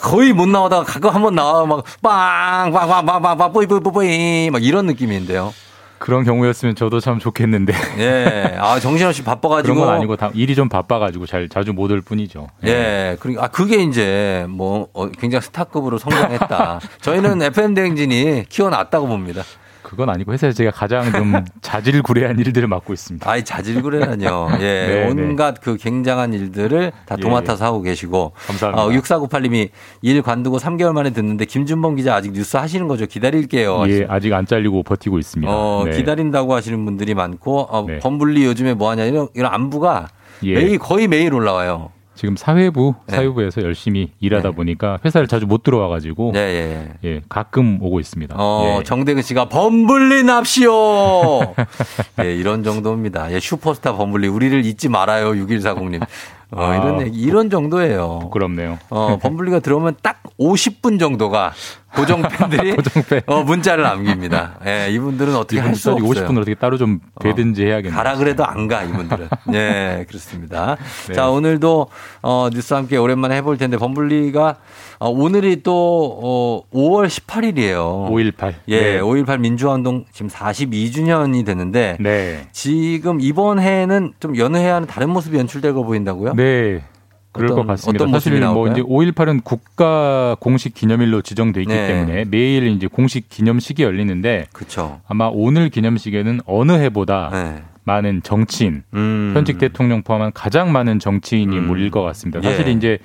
[0.00, 3.78] 거의 못 나오다가 가끔 한번 나와 막 빵, 빵, 빵, 빵, 빵, 빵, 뿌이, 뿌이,
[3.78, 5.54] 뿌이, 막 이런 느낌인데요.
[6.02, 7.72] 그런 경우였으면 저도 참 좋겠는데.
[7.98, 8.56] 예.
[8.58, 9.74] 아, 정신없이 바빠가지고.
[9.74, 12.48] 그런 건 아니고 다 일이 좀 바빠가지고 잘 자주 못 올 뿐이죠.
[12.64, 13.16] 예.
[13.20, 16.80] 그러니까 아 그게 이제 뭐 어, 굉장히 스타급으로 성장했다.
[17.02, 19.42] 저희는 FM 대행진이 키워놨다고 봅니다.
[19.92, 23.30] 그건 아니고 회사에서 제가 가장 좀 자질구레한 일들을 맡고 있습니다.
[23.30, 24.48] 아이 자질구레라뇨.
[24.54, 24.56] 예.
[24.88, 27.20] 네, 온갖 그 굉장한 일들을 다 예.
[27.20, 28.32] 도맡아서 하고 계시고.
[28.46, 28.82] 감사합니다.
[28.82, 29.68] 어, 6498님이
[30.00, 33.04] 일 관두고 3개월 만에 듣는데 김준범 기자 아직 뉴스 하시는 거죠?
[33.04, 33.84] 기다릴게요.
[33.88, 35.52] 예, 아직 안 잘리고 버티고 있습니다.
[35.52, 35.94] 어, 네.
[35.98, 37.98] 기다린다고 하시는 분들이 많고 어, 네.
[37.98, 40.08] 범블리 요즘에 뭐 하냐 이런, 이런 안부가
[40.44, 40.54] 예.
[40.54, 41.90] 매일 거의 매일 올라와요.
[42.14, 43.16] 지금 사회부, 네.
[43.16, 47.08] 사회부에서 열심히 일하다 보니까 회사를 자주 못 들어와 가지고 예, 예.
[47.08, 48.36] 예, 가끔 오고 있습니다.
[48.38, 48.82] 어, 예.
[48.84, 51.54] 정대근 씨가 범블리 납시오.
[52.22, 53.32] 예, 이런 정도입니다.
[53.32, 55.30] 예, 슈퍼스타 범블리 우리를 잊지 말아요.
[55.32, 56.02] 6140님.
[56.52, 56.76] 어, 아.
[56.76, 58.18] 이런 얘기, 이런 정도예요.
[58.20, 58.78] 부끄럽네요.
[58.90, 61.52] 어, 범블리가 들어오면 딱 50분 정도가
[61.94, 62.74] 고정 팬들이
[63.26, 64.58] 어, 문자를 남깁니다.
[64.66, 66.26] 예, 이분들은 어떻게 할수 이분들이 없어요.
[66.28, 67.96] 50분을 어떻게 따로 좀 되든지 해야겠네요.
[67.96, 69.28] 가라 그래도 안 가, 이분들은.
[69.54, 70.76] 예, 그렇습니다.
[71.08, 71.14] 네.
[71.14, 71.88] 자, 오늘도,
[72.22, 74.56] 어, 뉴스 함께 오랜만에 해볼 텐데, 범블리가,
[75.00, 78.10] 어, 오늘이 또, 어, 5월 18일이에요.
[78.10, 78.54] 5.18.
[78.68, 79.00] 예, 네.
[79.00, 82.46] 5.18 민주화운동 지금 42주년이 됐는데, 네.
[82.52, 86.34] 지금 이번 해에는 좀 여느 해와는 다른 모습이 연출되고 보인다고요?
[86.34, 86.82] 네.
[87.32, 88.06] 그럴 어떤- 것 같습니다.
[88.08, 88.68] 사실 뭐?
[88.68, 91.86] 이제 5.18은 국가 공식 기념일로 지정돼 있기 네.
[91.86, 95.00] 때문에 매일 이제 공식 기념식이 열리는데 그렇죠.
[95.08, 97.62] 아마 오늘 기념식에는 어느 해보다 네.
[97.84, 99.32] 많은 정치인, 음.
[99.34, 102.40] 현직 대통령 포함한 가장 많은 정치인이 몰릴 것 같습니다.
[102.42, 102.72] 사실 예.
[102.72, 102.98] 이제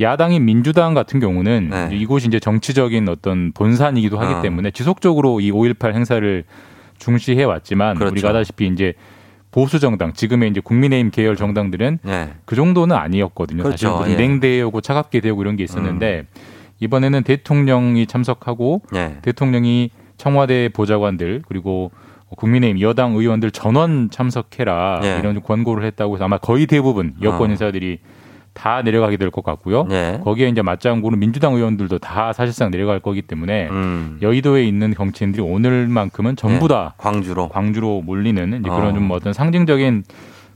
[0.00, 1.88] 야당인 민주당 같은 경우는 네.
[1.92, 4.42] 이곳이 이제 정치적인 어떤 본산이기도 하기 어.
[4.42, 6.44] 때문에 지속적으로 이 5.18 행사를
[6.98, 8.12] 중시해 왔지만 그렇죠.
[8.12, 8.94] 우리가 아다시피 이제
[9.52, 12.30] 보수 정당 지금의 이제 국민의힘 계열 정당들은 네.
[12.44, 13.62] 그 정도는 아니었거든요.
[13.62, 13.88] 그렇죠.
[13.88, 14.16] 사실 무슨 예.
[14.16, 14.18] 음.
[14.18, 16.26] 냉대하고 차갑게 되고 이런 게 있었는데
[16.80, 19.18] 이번에는 대통령이 참석하고 네.
[19.22, 21.92] 대통령이 청와대 보좌관들 그리고
[22.36, 25.18] 국민의힘 여당 의원들 전원 참석해라 예.
[25.18, 27.52] 이런 권고를 했다고 해서 아마 거의 대부분 여권 어.
[27.52, 27.98] 인사들이
[28.54, 29.84] 다 내려가게 될 것 같고요.
[29.84, 30.20] 네.
[30.22, 34.18] 거기에 이제 맞장구는 민주당 의원들도 다 사실상 내려갈 거기 때문에 음.
[34.20, 36.74] 여의도에 있는 정치인들이 오늘만큼은 전부 네.
[36.74, 37.48] 다 광주로.
[37.48, 38.74] 광주로 몰리는 이제 어.
[38.76, 40.04] 그런 좀 어떤 상징적인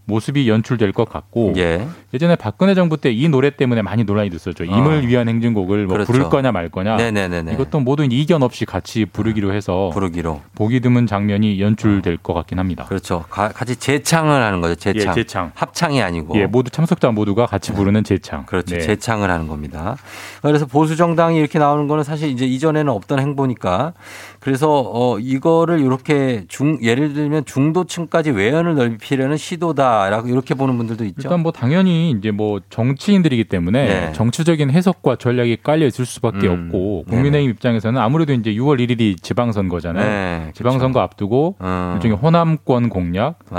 [0.06, 1.86] 모습이 연출될 것 같고 예.
[2.14, 4.64] 예전에 박근혜 정부 때 이 노래 때문에 많이 논란이 됐었죠.
[4.64, 5.96] 임을 위한 행진곡을 뭐 아.
[5.98, 6.12] 그렇죠.
[6.12, 6.96] 부를 거냐 말 거냐.
[6.96, 7.52] 네네네네.
[7.54, 10.42] 이것도 모두 이제 이견 없이 같이 부르기로 해서 부르기로.
[10.54, 12.84] 보기 드문 장면이 연출될 것 같긴 합니다.
[12.84, 13.24] 그렇죠.
[13.30, 14.74] 가- 같이 재창을 하는 거죠.
[14.74, 15.10] 재창.
[15.10, 15.50] 예, 재창.
[15.54, 16.36] 합창이 아니고.
[16.38, 18.44] 예, 모두 참석자 모두가 같이 부르는 재창.
[18.46, 18.74] 그렇죠.
[18.76, 18.80] 네.
[18.80, 19.96] 재창을 하는 겁니다.
[20.42, 23.94] 그래서 보수 정당이 이렇게 나오는 거는 사실 이제 이전에는 없던 행보니까
[24.40, 31.04] 그래서 어 이거를 이렇게 중 예를 들면 중도층까지 외연을 넓히려는 시도다 라고 이렇게 보는 분들도
[31.04, 31.22] 있죠.
[31.24, 34.12] 일단 뭐 당연히 이제 뭐 정치인들이기 때문에 네.
[34.12, 36.66] 정치적인 해석과 전략이 깔려 있을 수밖에 음.
[36.66, 40.04] 없고 국민의힘 입장에서는 아무래도 이제 6월 1일이 지방선거잖아요.
[40.04, 41.92] 네, 지방선거 앞두고 음.
[41.94, 42.66] 일종의 호남권.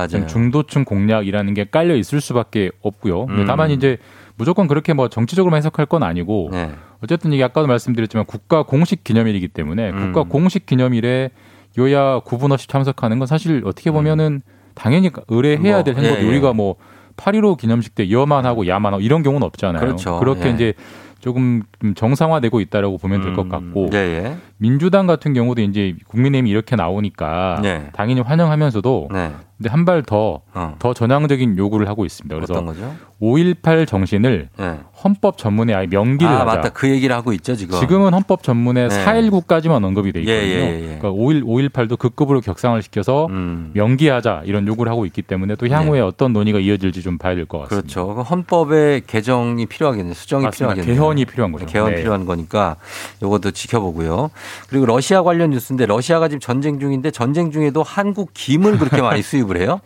[0.08, 3.26] 좀 중도층 공략이라는 게 깔려 있을 수밖에 없고요.
[3.26, 3.46] 음.
[3.48, 3.98] 다만 이제
[4.36, 6.72] 무조건 그렇게 뭐 정치적으로만 해석할 건 아니고 네.
[7.04, 10.14] 어쨌든 이게 아까도 말씀드렸지만 국가 공식 기념일이기 때문에 음.
[10.14, 11.32] 국가 공식 기념일에
[11.78, 14.42] 여야 구분 없이 참석하는 건 사실 어떻게 보면은
[14.78, 16.28] 당연히 의뢰해야 뭐, 될 행보도 예, 예.
[16.28, 19.82] 우리가 뭐8.15 기념식 때 여만 하고 야만 하고 이런 경우는 없잖아요.
[19.82, 20.20] 그렇죠.
[20.24, 20.54] 렇게 예.
[20.54, 20.74] 이제
[21.20, 24.38] 조금 좀 정상화되고 있다라고 보면 될 것 같고 예, 예.
[24.58, 27.90] 민주당 같은 경우도 이제 국민의힘이 이렇게 나오니까 네.
[27.94, 29.32] 당연히 환영하면서도 네.
[29.58, 30.94] 근데 한 발더더 어.
[30.96, 32.36] 전향적인 요구를 하고 있습니다.
[32.36, 32.96] 그래서 어떤 거죠?
[33.22, 34.80] 5.18 정신을 네.
[35.04, 36.46] 헌법 전문에 아예 명기를 아, 하자.
[36.46, 36.70] 맞다.
[36.70, 37.80] 그 얘기를 하고 있죠, 지금.
[37.80, 39.06] 지금은 헌법 전문에 네.
[39.06, 40.42] 4.19까지만 언급이 돼 있거든요.
[40.42, 40.98] 예, 예, 예.
[41.00, 43.72] 그러니까 5.1, 5.18도 그 급으로 격상을 시켜서 음.
[43.74, 47.60] 명기하자 이런 요구를 하고 있기 때문에 또 향후에 어떤 논의가 이어질지 좀 봐야 될 것
[47.62, 47.82] 같습니다.
[47.82, 48.14] 그렇죠.
[48.16, 50.14] 그 헌법의 개정이 필요하겠네요.
[50.14, 50.74] 수정이 맞습니다.
[50.76, 51.02] 필요하겠네요.
[51.02, 51.66] 개헌이 필요한 거죠.
[51.68, 51.96] 개헌 네.
[51.98, 52.78] 필요한 거니까
[53.22, 54.32] 요것도 지켜보고요.
[54.70, 59.62] 그리고 러시아 관련 뉴스인데 러시아가 지금 전쟁 중인데 전쟁 중에도 한국 김을 그렇게 많이 수입을
[59.62, 59.80] 해요?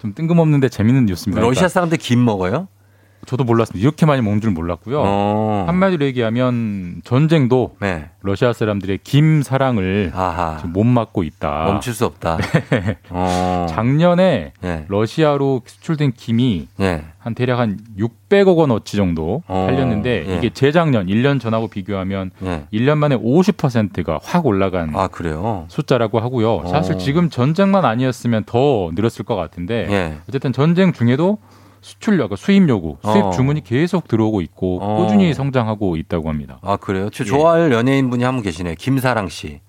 [0.00, 1.40] 좀 뜬금없는데 재밌는 뉴스입니다.
[1.40, 2.68] 러시아 그러니까 사람들 김 먹어요?
[3.26, 3.82] 저도 몰랐습니다.
[3.82, 5.02] 이렇게 많이 먹는 줄 몰랐고요.
[5.04, 5.64] 어.
[5.66, 8.10] 한마디로 얘기하면 전쟁도 네.
[8.22, 10.12] 러시아 사람들의 김 사랑을
[10.66, 11.64] 못 막고 있다.
[11.64, 12.38] 멈출 수 없다.
[13.10, 13.66] 어.
[13.68, 14.84] 작년에 예.
[14.88, 17.04] 러시아로 수출된 김이 예.
[17.18, 20.36] 한 대략 한 600억 원어치 정도 어, 팔렸는데 예.
[20.36, 22.66] 이게 재작년 1년 전하고 비교하면 예.
[22.72, 25.08] 1년 만에 50%가 확 올라간 아?
[25.68, 26.66] 숫자라고 하고요.
[26.68, 26.98] 사실 어.
[26.98, 30.16] 지금 전쟁만 아니었으면 더 늘었을 것 같은데 예.
[30.28, 31.38] 어쨌든 전쟁 중에도
[31.86, 33.30] 수출 요 수입 요구, 수입 어.
[33.30, 34.96] 주문이 계속 들어오고 있고 어.
[34.96, 36.58] 꾸준히 성장하고 있다고 합니다.
[36.62, 37.10] 아, 그래요?
[37.10, 37.28] 저 예.
[37.28, 38.74] 좋아할 연예인 분이 한 분 계시네요.
[38.76, 39.60] 김사랑 씨.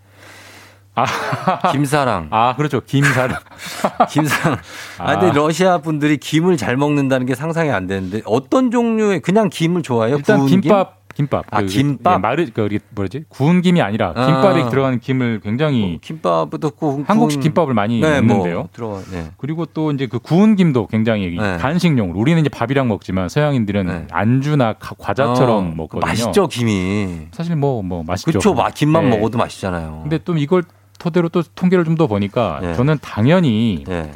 [1.72, 2.30] 김사랑.
[2.32, 2.82] 아, 그렇죠.
[2.82, 3.38] 김사랑.
[4.10, 4.58] 김사랑.
[4.98, 5.34] 아, 근데 아.
[5.34, 10.16] 러시아 분들이 김을 잘 먹는다는 게 상상이 안 되는데 어떤 종류의 그냥 김을 좋아해요?
[10.18, 10.48] 일단?
[10.48, 11.46] 김밥 김밥.
[11.50, 12.14] 아, 그, 김밥?
[12.14, 14.26] 예, 마르 그 우리 뭐지 구운 김이 아니라 아.
[14.28, 18.60] 김밥에 들어가는 김을 굉장히 김밥도 구 한국식 김밥을 많이 네, 먹는데요.
[18.60, 19.02] 뭐 들어가.
[19.12, 19.32] 네.
[19.38, 21.58] 그리고 또 이제 그 구운 김도 굉장히 네.
[21.58, 26.08] 간식용으로 우리는 이제 밥이랑 먹지만 서양인들은 안주나 가- 과자처럼 어, 먹거든요.
[26.08, 27.30] 맛있죠 김이.
[27.32, 28.54] 사실 뭐뭐 맛있죠.
[28.54, 29.18] 마- 김만 네.
[29.18, 30.02] 먹어도 맛있잖아요.
[30.04, 30.62] 근데 또 이걸
[31.00, 32.74] 토대로 또 통계를 좀 더 보니까 예.
[32.76, 34.12] 저는 당연히 예.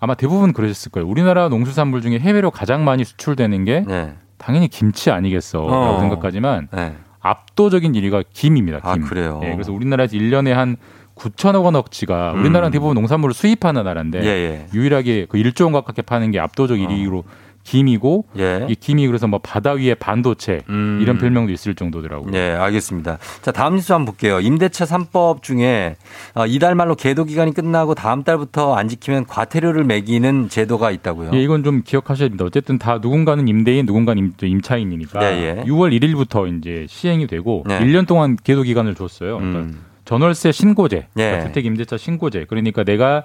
[0.00, 1.08] 아마 대부분 그러셨을 거예요.
[1.08, 4.14] 우리나라 농수산물 중에 해외로 가장 많이 수출되는 게 네.
[4.42, 6.00] 당연히 김치 아니겠어라고 어.
[6.00, 6.96] 생각하지만 네.
[7.20, 8.80] 압도적인 1위가 김입니다.
[8.82, 9.04] 아, 김.
[9.04, 9.40] 그래요?
[9.44, 10.76] 예, 그래서 우리나라에서 1년에 한
[11.14, 12.72] 9천억 원어치가 우리나라는 음.
[12.72, 14.66] 대부분 농산물을 수입하는 나라인데 예, 예.
[14.74, 17.22] 유일하게 그 1조 원 가깝게 파는 게 압도적 1위로
[17.64, 18.66] 김이고 예.
[18.68, 20.98] 이 김이 그래서 뭐 바다 위의 반도체 음.
[21.00, 22.30] 이런 별명도 있을 정도더라고요.
[22.30, 23.18] 네, 알겠습니다.
[23.40, 24.40] 자, 다음 뉴스 한번 볼게요.
[24.40, 25.96] 임대차 3법 중에
[26.34, 31.30] 어, 이달 말로 계도 기간이 끝나고 다음 달부터 안 지키면 과태료를 매기는 제도가 있다고요.
[31.34, 32.44] 예, 이건 좀 기억하셔야 됩니다.
[32.44, 35.64] 어쨌든 다 누군가는 임대인, 누군가는 임, 임차인이니까 네, 예.
[35.64, 37.78] 6월 1일부터 이제 시행이 되고 네.
[37.80, 39.38] 1년 동안 계도 기간을 줬어요.
[39.38, 39.84] 그러니까 음.
[40.04, 41.06] 전월세 신고제, 예.
[41.22, 42.46] 그러니까 주택 임대차 신고제.
[42.48, 43.24] 그러니까 내가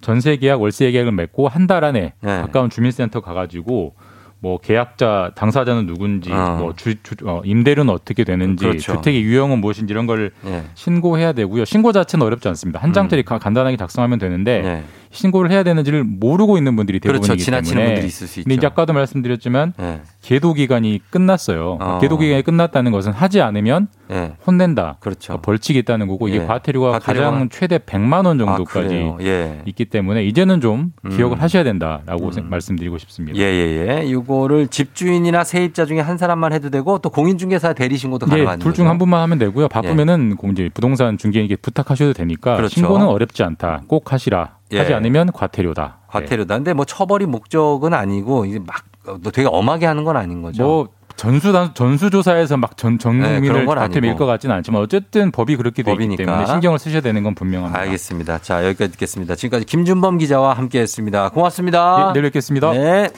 [0.00, 2.40] 전세 계약, 월세 계약을 맺고 한 달 안에 네.
[2.42, 3.94] 가까운 주민센터 가가지고
[4.40, 6.56] 뭐 계약자 당사자는 누군지, 어.
[6.60, 8.92] 뭐 주, 주- 어, 임대료는 어떻게 되는지, 그렇죠.
[8.96, 10.64] 주택의 유형은 무엇인지 이런 걸 예.
[10.74, 11.64] 신고해야 되고요.
[11.64, 12.78] 신고 자체는 어렵지 않습니다.
[12.78, 14.64] 한 장짜리 가- 간단하게 작성하면 되는데 음.
[14.64, 14.84] 네.
[15.14, 17.20] 신고를 해야 되는지를 모르고 있는 분들이 그렇죠.
[17.22, 18.58] 대부분이기 지나치는 때문에 분들이 있을 수 근데 있죠.
[18.60, 20.00] 이제 아까도 말씀드렸지만 예.
[20.22, 21.78] 계도 기간이 끝났어요.
[21.80, 21.98] 어.
[22.00, 24.32] 계도 기간이 끝났다는 것은 하지 않으면 예.
[24.46, 24.96] 혼낸다.
[25.00, 25.38] 그렇죠.
[25.40, 26.46] 벌칙이 있다는 거고 이게 예.
[26.46, 29.18] 과태료가 과태료가- 가장 최대 100만 원 아, 정도까지 그래요.
[29.22, 29.62] 예.
[29.66, 31.10] 있기 때문에 이제는 좀 음.
[31.16, 32.32] 기억을 하셔야 된다라고 음.
[32.32, 33.38] 생- 말씀드리고 싶습니다.
[33.38, 34.04] 예, 예, 예.
[34.06, 38.88] 이거를 집주인이나 세입자 중에 한 사람만 해도 되고 또 공인중개사 대리 신고도 예, 가능한 둘중
[38.88, 39.68] 한 분만 하면 되고요.
[39.68, 40.50] 바쁘면은 예.
[40.50, 42.74] 이제 부동산 중개인에게 부탁하셔도 되니까 그렇죠.
[42.74, 43.82] 신고는 어렵지 않다.
[43.86, 44.53] 꼭 하시라.
[44.74, 44.80] 예.
[44.80, 45.98] 하지 않으면 과태료다.
[46.08, 46.56] 과태료다.
[46.56, 50.62] 근데 뭐 처벌이 목적은 아니고 이게 막 어, 되게 엄하게 하는 건 아닌 거죠.
[50.62, 54.00] 뭐 전수 전수조사에서 막 전전 네, 국민을 그런 건 과태 아니고.
[54.00, 56.24] 밀것 같지는 않지만 어쨌든 법이 그렇게 되기 법이니까.
[56.24, 57.80] 때문에 신경을 쓰셔야 되는 건 분명합니다.
[57.80, 58.38] 알겠습니다.
[58.38, 59.36] 자, 여기까지 듣겠습니다.
[59.36, 61.28] 지금까지 김준범 기자와 함께 했습니다.
[61.28, 62.08] 고맙습니다.
[62.08, 62.72] 예, 내일 뵙겠습니다.
[62.72, 63.10] 네.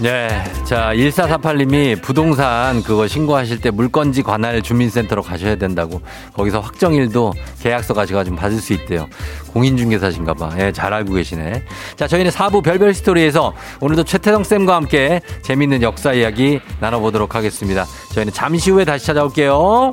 [0.00, 0.28] 네.
[0.64, 6.00] 자, 1448님이 부동산 그거 신고하실 때 물건지 관할 주민센터로 가셔야 된다고.
[6.32, 9.06] 거기서 확정일도 계약서 가져가지고 받을 수 있대요.
[9.52, 10.50] 공인중개사신가 봐.
[10.58, 11.62] 예, 잘 알고 계시네.
[11.96, 17.84] 자, 저희는 4부 별별 스토리에서 오늘도 최태성 쌤과 함께 재밌는 역사 이야기 나눠보도록 하겠습니다.
[18.14, 19.92] 저희는 잠시 후에 다시 찾아올게요.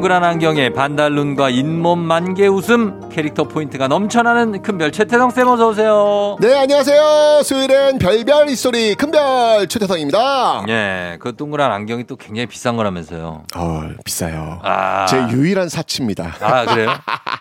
[0.00, 6.38] 동그란 안경에 반달눈과 잇몸 만개 웃음 캐릭터 포인트가 넘쳐나는 큰별 최태성 쌤 어서 오세요.
[6.40, 7.42] 네, 안녕하세요.
[7.42, 10.64] 수요일엔 별별 히스토리 큰별 최태성입니다.
[10.70, 13.42] 예, 그 동그란 안경이 또 굉장히 비싼 거라면서요.
[13.54, 14.60] 어, 비싸요.
[14.62, 16.34] 아, 제 유일한 사치입니다.
[16.40, 16.88] 아 그래요?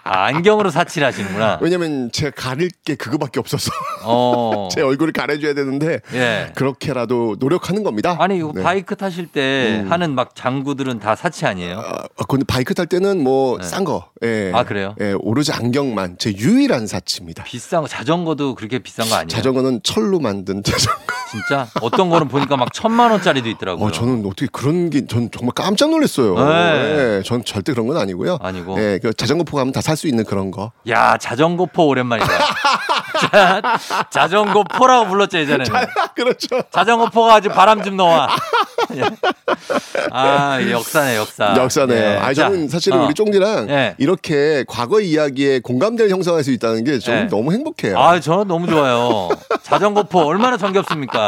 [0.03, 1.59] 아, 안경으로 사치를 하시는구나.
[1.61, 3.71] 왜냐면 제가 가릴 게 그거밖에 없어서
[4.03, 6.51] 어, 제 얼굴을 가려줘야 되는데 예.
[6.55, 8.17] 그렇게라도 노력하는 겁니다.
[8.19, 8.63] 아니 이거 네.
[8.63, 9.89] 바이크 타실 때 음.
[9.89, 11.79] 하는 막 장구들은 다 사치 아니에요?
[11.79, 13.63] 아, 근데 바이크 탈 때는 뭐 네.
[13.63, 14.09] 싼 거.
[14.23, 14.51] 예.
[14.53, 14.95] 아, 그래요?
[14.99, 17.43] 예, 오로지 안경만 제 유일한 사치입니다.
[17.43, 19.27] 비싼 거 자전거도 그렇게 비싼 거 아니에요?
[19.27, 21.18] 자전거는 철로 만든 자전거.
[21.31, 23.85] 진짜 어떤 거는 보니까 막 천만 원짜리도 있더라고요.
[23.87, 26.35] 어, 저는 어떻게 그런 게, 전 정말 깜짝 놀랐어요.
[26.35, 27.17] 네.
[27.19, 28.39] 예, 전 절대 그런 건 아니고요.
[28.41, 28.79] 아니고.
[28.79, 30.71] 예, 그 자전거포 가면 다 살 수 있는 그런 거.
[30.87, 32.27] 야 자전거포 오랜만이다.
[33.31, 33.61] 자,
[34.09, 35.65] 자전거포라고 불렀죠 예전에는.
[36.15, 36.61] 그렇죠.
[36.71, 38.29] 자전거포가 아주 바람 좀 넣어와.
[38.95, 39.01] 예.
[40.11, 41.53] 아 역사네 역사.
[41.55, 41.97] 역사네요.
[41.99, 42.15] 예.
[42.17, 43.05] 아, 자, 저는 사실은 어.
[43.05, 43.95] 우리 쫑디랑 예.
[43.97, 47.27] 이렇게 과거 이야기에 공감대를 형성할 수 있다는 게 저는 예.
[47.27, 47.97] 너무 행복해요.
[47.99, 49.29] 아, 저는 너무 좋아요.
[49.63, 51.18] 자전거포 얼마나 정겹습니까?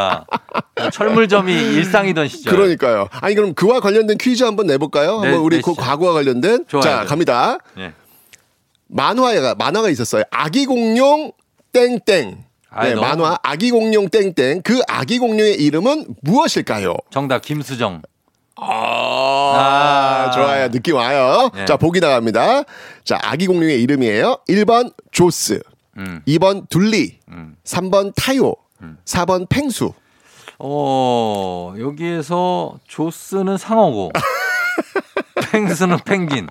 [0.92, 2.54] 철물점이 일상이던 시절.
[2.56, 3.08] 그러니까요.
[3.22, 5.22] 아니 그럼 그와 관련된 퀴즈 한번 내볼까요?
[5.22, 5.62] 네, 한번 우리.
[5.62, 6.84] 그 과거와 관련된 좋아요.
[6.84, 7.58] 자 갑니다.
[7.78, 7.94] 예.
[8.88, 10.24] 만화가 만화가 있었어요.
[10.32, 11.32] 아기 공룡
[11.72, 12.44] 땡땡.
[12.74, 14.62] 아이, 네, 너무- 만화 아기 공룡 땡땡.
[14.64, 16.96] 그 아기 공룡의 이름은 무엇일까요?
[17.10, 18.02] 정답 김수정.
[18.56, 20.70] 아, 좋아요.
[20.70, 21.50] 느낌 와요.
[21.54, 21.66] 네.
[21.66, 22.64] 자, 보기 나갑니다.
[23.04, 24.38] 자, 아기 공룡의 이름이에요.
[24.48, 25.62] 1번 조스,
[25.98, 26.22] 음.
[26.28, 27.56] 2번 둘리, 음.
[27.66, 28.54] 3번 타요,
[29.06, 29.94] 4번 펭수.
[30.60, 34.12] 어, 여기에서 조스는 상어고,
[35.52, 36.48] 펭스는 펭귄,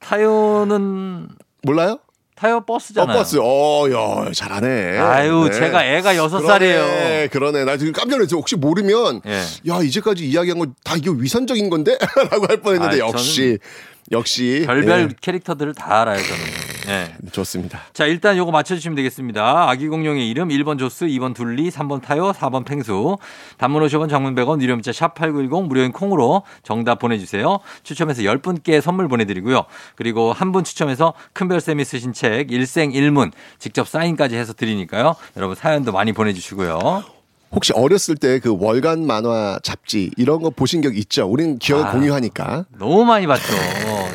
[0.00, 1.28] 타요는
[1.62, 1.98] 몰라요?
[2.36, 3.18] 타요 어, 버스잖아요.
[3.18, 3.36] 버스.
[3.42, 4.98] 어, 야, 잘하네.
[4.98, 5.58] 아유, 네.
[5.58, 7.28] 제가 애가 여섯 살이에요.
[7.30, 7.64] 그러네.
[7.64, 8.36] 나 지금 깜짝 놀랐어.
[8.36, 9.42] 혹시 모르면, 예.
[9.68, 11.98] 야, 이제까지 이야기한 거다 이게 위선적인 건데?
[12.30, 13.58] 라고 할 뻔 했는데, 아, 역시,
[14.12, 14.62] 역시.
[14.66, 16.44] 별별 예, 캐릭터들을 다 알아요, 저는.
[16.88, 17.14] 예.
[17.32, 17.80] 좋습니다.
[17.92, 19.68] 자, 일단 요거 맞춰주시면 되겠습니다.
[19.68, 23.18] 아기 공룡의 이름 1번 조스, 2번 둘리, 3번 타요, 4번 팽수.
[23.58, 27.58] 단문 50원, 장문 100원, 유료 문자 샵8910 무료인 콩으로 정답 보내주세요.
[27.82, 29.64] 추첨해서 10분께 선물 보내드리고요.
[29.94, 35.14] 그리고 한 분 추첨해서 큰별쌤이 쓰신 책 일생 일문 직접 사인까지 해서 드리니까요.
[35.36, 37.04] 여러분 사연도 많이 보내주시고요.
[37.50, 41.26] 혹시 어렸을 때 그 월간 만화 잡지 이런 거 보신 적 있죠?
[41.26, 41.90] 우린 기억을 아.
[41.92, 42.64] 공유하니까.
[42.78, 43.52] 너무 많이 봤죠.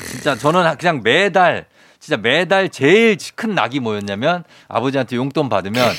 [0.10, 1.66] 진짜 저는 그냥 매달
[2.04, 5.90] 진짜 매달 제일 큰 낙이 뭐였냐면 아버지한테 용돈 받으면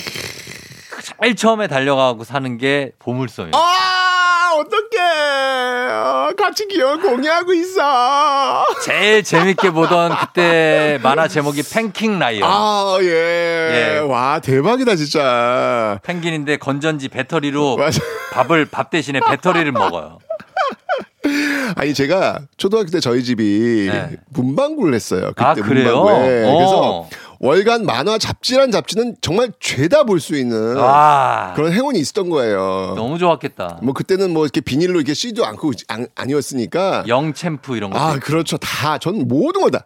[1.23, 3.53] 제일 처음에 달려가고 사는 게 보물섬이에요.
[3.55, 5.03] 아, 어떡해.
[5.93, 8.67] 어, 같이 기억을 공유하고 있어.
[8.85, 12.43] 제일 재밌게 보던 그때 만화 제목이 팽킹 라이언.
[12.53, 13.07] 아, 예.
[13.95, 13.99] 예.
[14.01, 15.99] 와, 대박이다, 진짜.
[16.03, 17.99] 펭귄인데 건전지 배터리로 맞아.
[18.35, 20.19] 밥을 밥 대신에 배터리를 먹어요.
[21.77, 24.17] 아니, 제가 초등학교 때 저희 집이 네.
[24.31, 25.29] 문방구를 했어요.
[25.29, 25.97] 그때 아, 그래요?
[26.03, 26.45] 문방구에.
[26.47, 26.55] 어.
[26.57, 27.09] 그래서
[27.41, 31.53] 월간 만화 잡지란 잡지는 정말 죄다 볼 수 있는 와.
[31.57, 32.95] 그런 행운이 있었던 거예요.
[32.97, 33.81] 너무 좋았겠다.
[33.83, 37.99] 뭐 그때는 뭐 이렇게 비닐로 이렇게 씨도 않고 안, 아니었으니까 영챔프 이런 거.
[37.99, 38.57] 아, 그렇죠.
[38.57, 39.85] 다, 전 모든 거 다.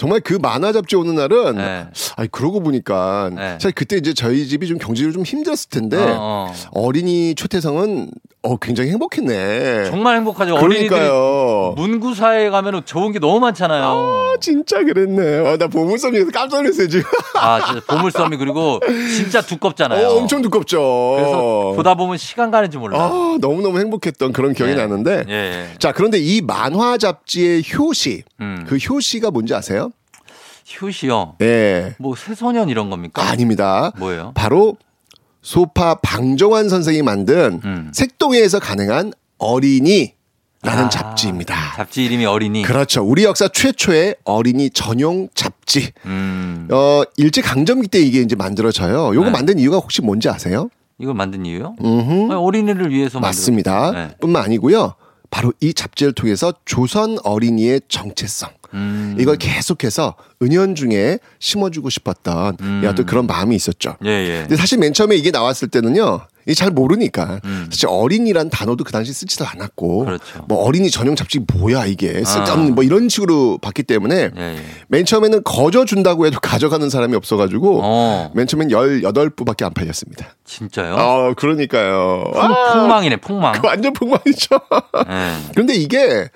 [0.00, 1.86] 정말 그 만화 잡지 오는 날은, 네.
[2.16, 3.52] 아니, 그러고 보니까, 네.
[3.60, 8.10] 사실 그때 이제 저희 집이 좀 경제적으로 좀 힘들었을 텐데, 어, 어, 린이 초태성은,
[8.42, 9.90] 어, 굉장히 행복했네.
[9.90, 10.54] 정말 행복하죠.
[10.54, 11.74] 그러니까요.
[11.76, 13.84] 문구사에 가면 좋은 게 너무 많잖아요.
[13.84, 15.40] 아, 진짜 그랬네.
[15.46, 17.04] 어, 나 보물섬에서 깜짝 놀랐어요, 지금.
[17.34, 18.80] 아, 진짜 보물섬이 그리고
[19.14, 20.06] 진짜 두껍잖아요.
[20.08, 20.78] 어, 엄청 두껍죠.
[21.18, 23.02] 그래서 보다 보면 시간 가는 줄 몰라요.
[23.02, 24.76] 아, 너무 너무 행복했던 그런 기억이 예.
[24.76, 25.66] 나는데, 예, 예.
[25.78, 28.64] 자, 그런데 이 만화 잡지의 효시, 음.
[28.66, 29.89] 그 효시가 뭔지 아세요?
[30.70, 31.36] 휴시요.
[31.42, 31.94] 예.
[31.98, 33.22] 뭐 새소년 이런 겁니까?
[33.28, 33.92] 아닙니다.
[33.98, 34.32] 뭐예요?
[34.34, 34.76] 바로
[35.42, 37.90] 소파 방정환 선생이 만든 음.
[37.92, 40.14] 색동에서 가능한 어린이
[40.62, 41.54] 라는 아, 잡지입니다.
[41.76, 42.62] 잡지 이름이 어린이.
[42.62, 43.02] 그렇죠.
[43.02, 45.90] 우리 역사 최초의 어린이 전용 잡지.
[46.04, 46.68] 음.
[46.70, 49.14] 어, 일제 강점기 때 이게 이제 만들어져요.
[49.14, 49.30] 요거 네.
[49.30, 50.68] 만든 이유가 혹시 뭔지 아세요?
[50.98, 51.76] 이걸 만든 이유요?
[51.80, 52.32] 음흠.
[52.34, 53.90] 어린이를 위해서 만든 맞습니다.
[53.92, 54.08] 네.
[54.20, 54.94] 뿐만 아니고요.
[55.30, 58.50] 바로 이 잡지를 통해서 조선 어린이의 정체성.
[58.74, 59.16] 음.
[59.18, 62.82] 이걸 계속해서 은연중에 심어주고 싶었던 음.
[62.86, 63.96] 어떤 그런 마음이 있었죠.
[64.04, 64.38] 예, 예.
[64.42, 66.20] 근데 사실 맨 처음에 이게 나왔을 때는요.
[66.54, 67.68] 잘 모르니까 음.
[67.70, 70.44] 사실 어린이란 단어도 그 당시 쓰지도 않았고 그렇죠.
[70.48, 72.74] 뭐 어린이 전용 잡지 뭐야 이게 쓸데없는 아.
[72.74, 74.60] 뭐 이런 식으로 봤기 때문에 예, 예.
[74.88, 80.34] 맨 처음에는 거저 준다고 해도 가져가는 사람이 없어가지고 어, 맨 처음엔 18부밖에 안 팔렸습니다.
[80.44, 80.94] 진짜요?
[80.94, 82.24] 어, 그러니까요.
[82.32, 83.52] 폭, 아, 폭망이네, 폭망.
[83.52, 84.56] 그 완전 폭망이죠.
[85.08, 85.32] 예.
[85.52, 86.28] 그런데 이게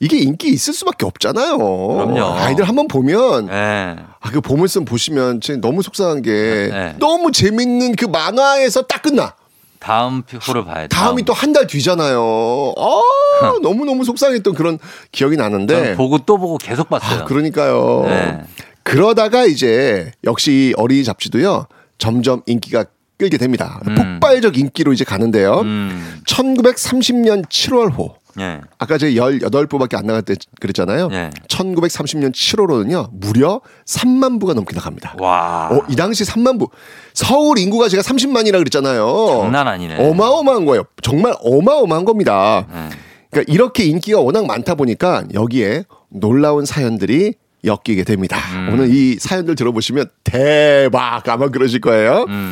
[0.00, 1.58] 이게 인기 있을 수밖에 없잖아요.
[1.58, 2.24] 그럼요.
[2.38, 3.96] 아이들 한번 보면 예.
[4.20, 6.94] 아, 그 보물섬 보시면 진짜 너무 속상한 게 네.
[6.98, 9.34] 너무 재밌는 그 만화에서 딱 끝나.
[9.80, 10.88] 다음 호를 봐야 돼.
[10.88, 12.74] 다음이 또 한 달 뒤잖아요.
[12.76, 13.02] 아,
[13.62, 14.78] 너무너무 속상했던 그런
[15.10, 15.96] 기억이 나는데.
[15.96, 17.20] 보고 또 보고 계속 봤어요.
[17.20, 18.02] 아, 그러니까요.
[18.06, 18.40] 네.
[18.82, 21.66] 그러다가 이제 역시 어린이 잡지도요.
[21.98, 22.84] 점점 인기가
[23.18, 23.80] 끌게 됩니다.
[23.88, 23.94] 음.
[24.20, 25.60] 폭발적 인기로 이제 가는데요.
[25.60, 26.20] 음.
[26.26, 28.14] 1930년 7월호.
[28.38, 28.60] 예.
[28.78, 31.08] 아까 제가 18부밖에 안때 그랬잖아요.
[31.12, 31.30] 예.
[31.48, 33.10] 1930년 7월호는요.
[33.12, 35.16] 무려 3만 부가 넘게 나갑니다.
[35.18, 35.68] 와.
[35.72, 36.68] 어, 이 당시 3만 부.
[37.14, 39.40] 서울 인구가 제가 30만이라 그랬잖아요.
[39.42, 39.96] 장난 아니네.
[40.08, 40.84] 어마어마한 거예요.
[41.02, 42.66] 정말 어마어마한 겁니다.
[42.72, 42.88] 예.
[43.30, 48.38] 그러니까 이렇게 인기가 워낙 많다 보니까 여기에 놀라운 사연들이 엮이게 됩니다.
[48.54, 48.70] 음.
[48.72, 52.24] 오늘 이 사연들 들어보시면 대박 아마 그러실 거예요.
[52.28, 52.50] 음.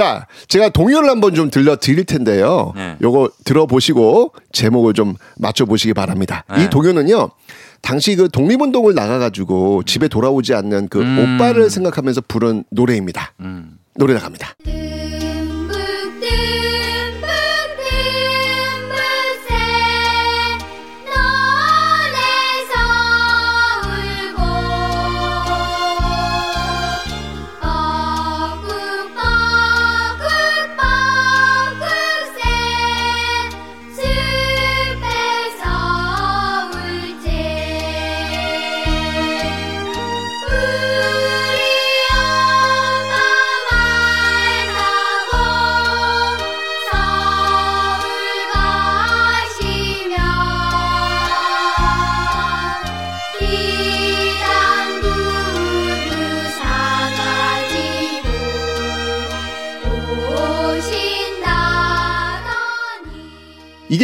[0.00, 2.72] 자, 제가 동요를 한번 좀 들려 드릴 텐데요.
[2.74, 2.96] 네.
[3.02, 6.44] 요거 들어보시고 제목을 좀 맞춰 보시기 바랍니다.
[6.56, 6.64] 네.
[6.64, 7.28] 이 동요는요.
[7.82, 11.36] 당시 그 독립운동을 나가가지고 집에 돌아오지 않는 그 음.
[11.36, 13.34] 오빠를 생각하면서 부른 노래입니다.
[13.40, 13.78] 음.
[13.94, 14.54] 노래 나갑니다.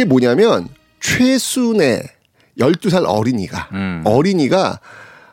[0.07, 0.67] 뭐냐면
[0.99, 2.03] 최순의
[2.59, 4.01] 12살 어린이가 음.
[4.05, 4.79] 어린이가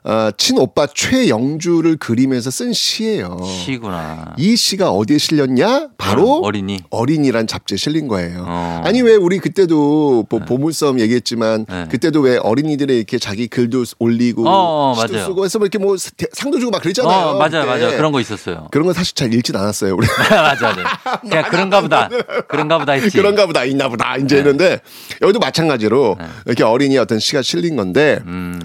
[0.06, 3.38] 어, 친오빠 최영주를 그리면서 쓴 시예요.
[3.42, 4.34] 시구나.
[4.36, 5.88] 이 시가 어디에 실렸냐?
[5.96, 6.78] 바로 어 린이.
[6.90, 8.44] 어린이란 잡지에 실린 거예요.
[8.46, 8.82] 어.
[8.84, 11.86] 아니 왜 우리 그때도 뭐 보물섬 얘기했지만 네.
[11.90, 15.26] 그때도 왜 어린이들의 이렇게 자기 글도 올리고 어, 어, 시도 맞아요.
[15.26, 17.28] 쓰고 해서 뭐 이렇게 뭐 대- 상도 주고 막 그랬잖아요.
[17.28, 17.64] 어, 맞아요.
[17.64, 17.96] 맞아요.
[17.96, 18.68] 그런 거 있었어요.
[18.72, 19.94] 그런 거 사실 잘 읽진 않았어요.
[19.96, 20.42] 우리 맞아,
[20.74, 21.18] 맞아.
[21.22, 22.10] 그냥 그런가 보다.
[22.48, 23.16] 그런가 보다 했지.
[23.16, 24.24] 그런가 보다 있나 보다 네.
[24.24, 24.80] 이제 했는데
[25.22, 28.60] 여기도 마찬가지로 이렇게 어린이 어떤 시가 실린 건데 음.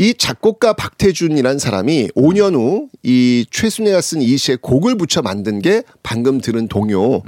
[0.00, 5.82] 이 작곡가 박태준이란 사람이 5년 후 이 최순애가 쓴 이 시에 곡을 붙여 만든 게
[6.02, 7.22] 방금 들은 동요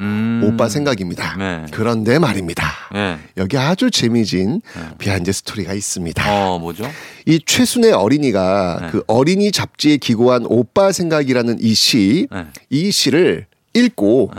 [0.45, 1.35] 오빠 생각입니다.
[1.37, 1.39] 음.
[1.39, 1.67] 네.
[1.71, 2.67] 그런데 말입니다.
[2.93, 3.19] 네.
[3.39, 4.61] 여기 아주 재미진
[4.99, 6.23] behind story가 있습니다.
[6.31, 6.85] 어, 뭐죠?
[7.27, 8.89] 이 최순애 어린이가 네.
[8.91, 12.47] 그 어린이 잡지에 기고한 오빠 생각이라는 이 시, 네.
[12.69, 14.31] 이 시를 읽고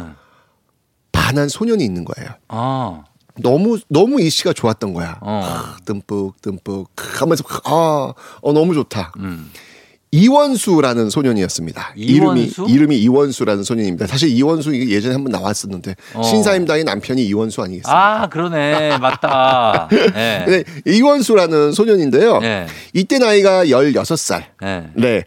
[1.11, 2.31] 반한 소년이 있는 거예요.
[2.49, 3.03] 아.
[3.41, 5.17] 너무 너무 이 시가 좋았던 거야.
[5.21, 5.41] 어.
[5.43, 6.88] 아, 듬뿍 듬뿍
[7.19, 9.13] 하면서 아, 어, 너무 좋다.
[9.19, 9.51] 음.
[10.11, 11.93] 이원수라는 소년이었습니다.
[11.95, 12.61] 이원수?
[12.61, 14.05] 이름이 이름이 이원수라는 소년입니다.
[14.05, 16.21] 사실 이원수 예전에 한번 나왔었는데 어.
[16.21, 18.21] 신사임당의 남편이 이원수 아니겠습니까?
[18.21, 18.99] 아, 그러네.
[18.99, 19.88] 맞다.
[20.13, 20.45] 네.
[20.45, 22.39] 네, 이원수라는 소년인데요.
[22.41, 22.67] 네.
[22.93, 24.43] 이때 나이가 16살.
[24.61, 24.89] 네.
[24.93, 25.23] 네.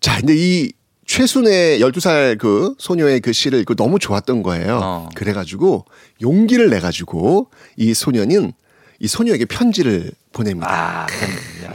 [0.00, 0.72] 자, 근데 이
[1.06, 4.80] 최순의 12살 그 소녀의 그 시를 읽고 너무 좋았던 거예요.
[4.82, 5.08] 어.
[5.14, 5.84] 그래가지고
[6.20, 8.52] 용기를 내가지고 이 소년은
[8.98, 10.68] 이 소녀에게 편지를 보냅니다.
[10.70, 11.06] 아,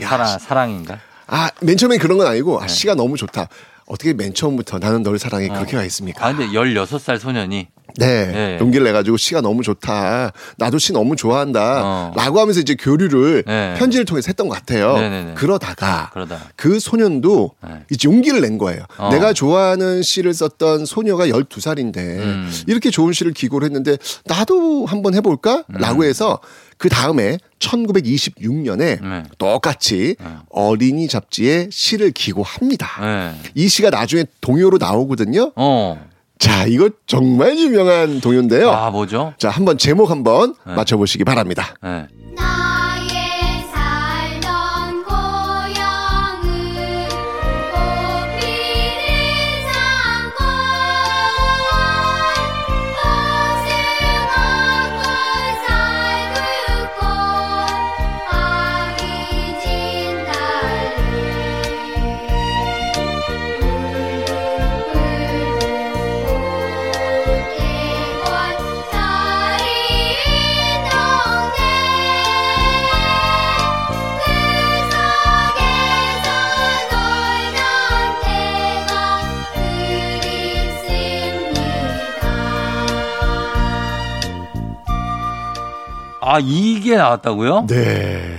[0.02, 1.00] 야, 사랑, 사랑인가?
[1.26, 3.48] 아, 맨 처음엔 그런 건 아니고, 아, 시가 너무 좋다.
[3.86, 6.26] 어떻게 맨 처음부터 나는 널 사랑해 그렇게 가 있습니까?
[6.26, 7.68] 아, 근데 16살 소년이.
[7.96, 8.26] 네.
[8.26, 8.58] 네.
[8.58, 10.32] 용기를 내가지고 시가 너무 좋다.
[10.56, 11.82] 나도 시 너무 좋아한다.
[11.84, 12.12] 어.
[12.16, 13.74] 라고 하면서 이제 교류를 네.
[13.78, 14.94] 편지를 통해서 했던 것 같아요.
[14.94, 15.34] 네네네.
[15.34, 16.38] 그러다가 그러다.
[16.56, 17.84] 그 소년도 네.
[17.90, 18.84] 이제 용기를 낸 거예요.
[18.96, 19.10] 어.
[19.10, 22.50] 내가 좋아하는 시를 썼던 소녀가 12살인데 음.
[22.66, 25.64] 이렇게 좋은 시를 기고를 했는데 나도 한번 해볼까?
[25.68, 25.76] 음.
[25.78, 26.40] 라고 해서
[26.82, 29.22] 그 다음에 1926년에 네.
[29.38, 30.16] 똑같이
[30.50, 32.88] 어린이 잡지에 시를 기고합니다.
[33.00, 33.50] 네.
[33.54, 35.52] 이 시가 나중에 동요로 나오거든요.
[35.54, 36.04] 어.
[36.40, 38.68] 자, 이거 정말 유명한 동요인데요.
[38.72, 39.32] 아, 뭐죠?
[39.38, 40.74] 자, 한번 제목 한번 네.
[40.74, 41.76] 맞춰보시기 바랍니다.
[86.24, 87.66] 아, 이게 나왔다고요?
[87.68, 88.38] 네.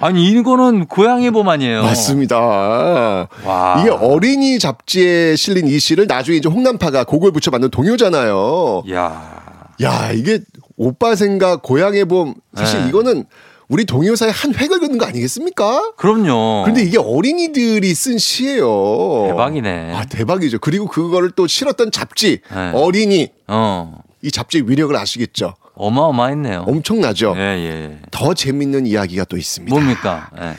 [0.00, 1.82] 아니, 이거는 고양이 봄 아니에요.
[1.84, 2.38] 맞습니다.
[2.38, 3.76] 와.
[3.80, 8.82] 이게 어린이 잡지에 실린 이 시를 나중에 이제 홍남파가 곡을 붙여 만든 동요잖아요.
[8.92, 9.40] 야
[9.82, 10.40] 야, 이게
[10.76, 12.88] 오빠 생각 고향의 봄 사실 네.
[12.88, 13.24] 이거는
[13.68, 15.92] 우리 동요사의 한 획을 긋는 거 아니겠습니까?
[15.96, 16.64] 그럼요.
[16.64, 19.26] 근데 이게 어린이들이 쓴 시예요.
[19.28, 19.94] 대박이네.
[19.94, 20.58] 아, 대박이죠.
[20.58, 22.72] 그리고 그거를 또 실었던 잡지 네.
[22.74, 23.96] 어린이 어.
[24.22, 25.54] 이 잡지의 위력을 아시겠죠?
[25.74, 26.64] 어마어마했네요.
[26.66, 27.34] 엄청나죠.
[27.36, 27.98] 예, 예.
[28.10, 29.74] 더 재밌는 이야기가 또 있습니다.
[29.74, 30.30] 뭡니까?
[30.40, 30.54] 예.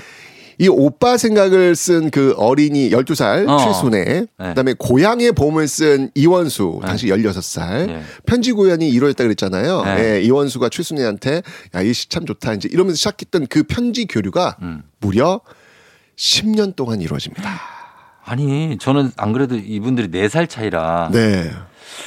[0.58, 3.58] 이 오빠 생각을 쓴 그 어린이 12살 어.
[3.58, 7.90] 최순애, 그다음에 고향의 봄을 쓴 이원수, 당시 16살.
[7.90, 8.02] 예.
[8.28, 9.84] 편지 고연이 이루어졌다 그랬잖아요.
[9.86, 10.16] 네.
[10.18, 11.42] 예, 이원수가 최순애한테
[11.76, 12.54] 야, 이 시 참 좋다.
[12.54, 14.84] 이제 이러면서 시작했던 그 편지 교류가 음.
[15.00, 15.42] 무려
[16.16, 17.60] 10년 동안 이루어집니다.
[18.24, 21.10] 아니, 저는 안 그래도 이분들이 4살 차이라.
[21.12, 21.52] 네.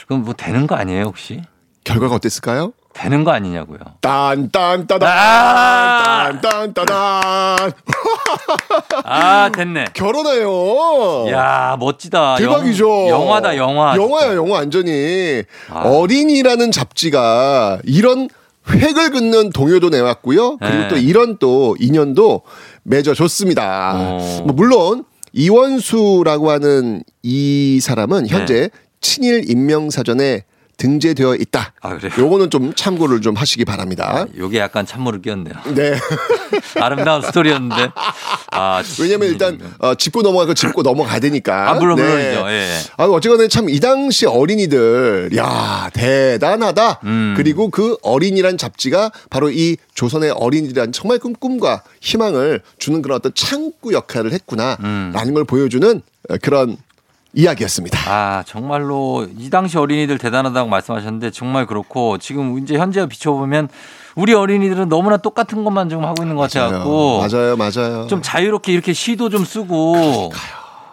[0.07, 1.43] 그럼 뭐 되는 거 아니에요, 혹시?
[1.85, 2.73] 결과가 어땠을까요?
[2.95, 3.79] 되는 거 아니냐고요.
[4.01, 6.41] 딴딴따단 아!
[6.41, 7.73] 딴딴따단
[9.05, 9.87] 아, 됐네.
[9.95, 11.29] 결혼해요.
[11.33, 12.37] 야, 멋지다.
[12.37, 12.89] 대박이죠.
[13.09, 13.97] 영, 영화다, 영화.
[13.97, 15.43] 영화야, 영화 완전히.
[15.71, 15.81] 아.
[15.81, 18.29] 어린이라는 잡지가 이런
[18.71, 20.57] 획을 긋는 동요도 내왔고요.
[20.59, 20.89] 그리고 네.
[20.89, 22.43] 또 이런 또 인연도
[22.85, 23.93] 맺어줬습니다.
[23.97, 24.43] 어.
[24.47, 28.69] 뭐 물론 이원수라고 하는 이 사람은 현재 네.
[29.09, 30.45] 친일 인명사전에
[30.77, 31.73] 등재되어 있다.
[31.83, 32.13] 아, 그래요?
[32.19, 34.27] 요거는 좀 참고를 좀 하시기 바랍니다.
[34.37, 35.55] 요게 약간 찬물을 끼얹네요.
[35.77, 35.95] 네.
[36.81, 37.91] 아름다운 스토리였는데.
[38.51, 41.71] 아, 왜냐면 일단 어, 짚고 넘어가고 짚고 넘어가야 되니까.
[41.71, 42.51] 아, 물론, 물론이죠.
[42.51, 42.77] 예.
[42.97, 47.01] 아, 어쨌거나 참 이 당시 어린이들, 야 대단하다.
[47.05, 47.35] 음.
[47.37, 53.31] 그리고 그 어린이란 잡지가 바로 이 조선의 어린이란 정말 큰 꿈과 희망을 주는 그런 어떤
[53.33, 54.77] 창구 역할을 했구나.
[54.83, 55.13] 음.
[55.15, 56.77] 라는 걸 보여주는 어, 그런
[57.35, 57.99] 이야기였습니다.
[58.07, 63.69] 아, 정말로 이 당시 어린이들 대단하다고 말씀하셨는데 정말 그렇고 지금 이제 현재 비춰보면
[64.15, 68.07] 우리 어린이들은 너무나 똑같은 것만 좀 하고 있는 것 같아갖고 맞아요, 맞아요.
[68.07, 70.31] 좀 자유롭게 이렇게 시도 좀 쓰고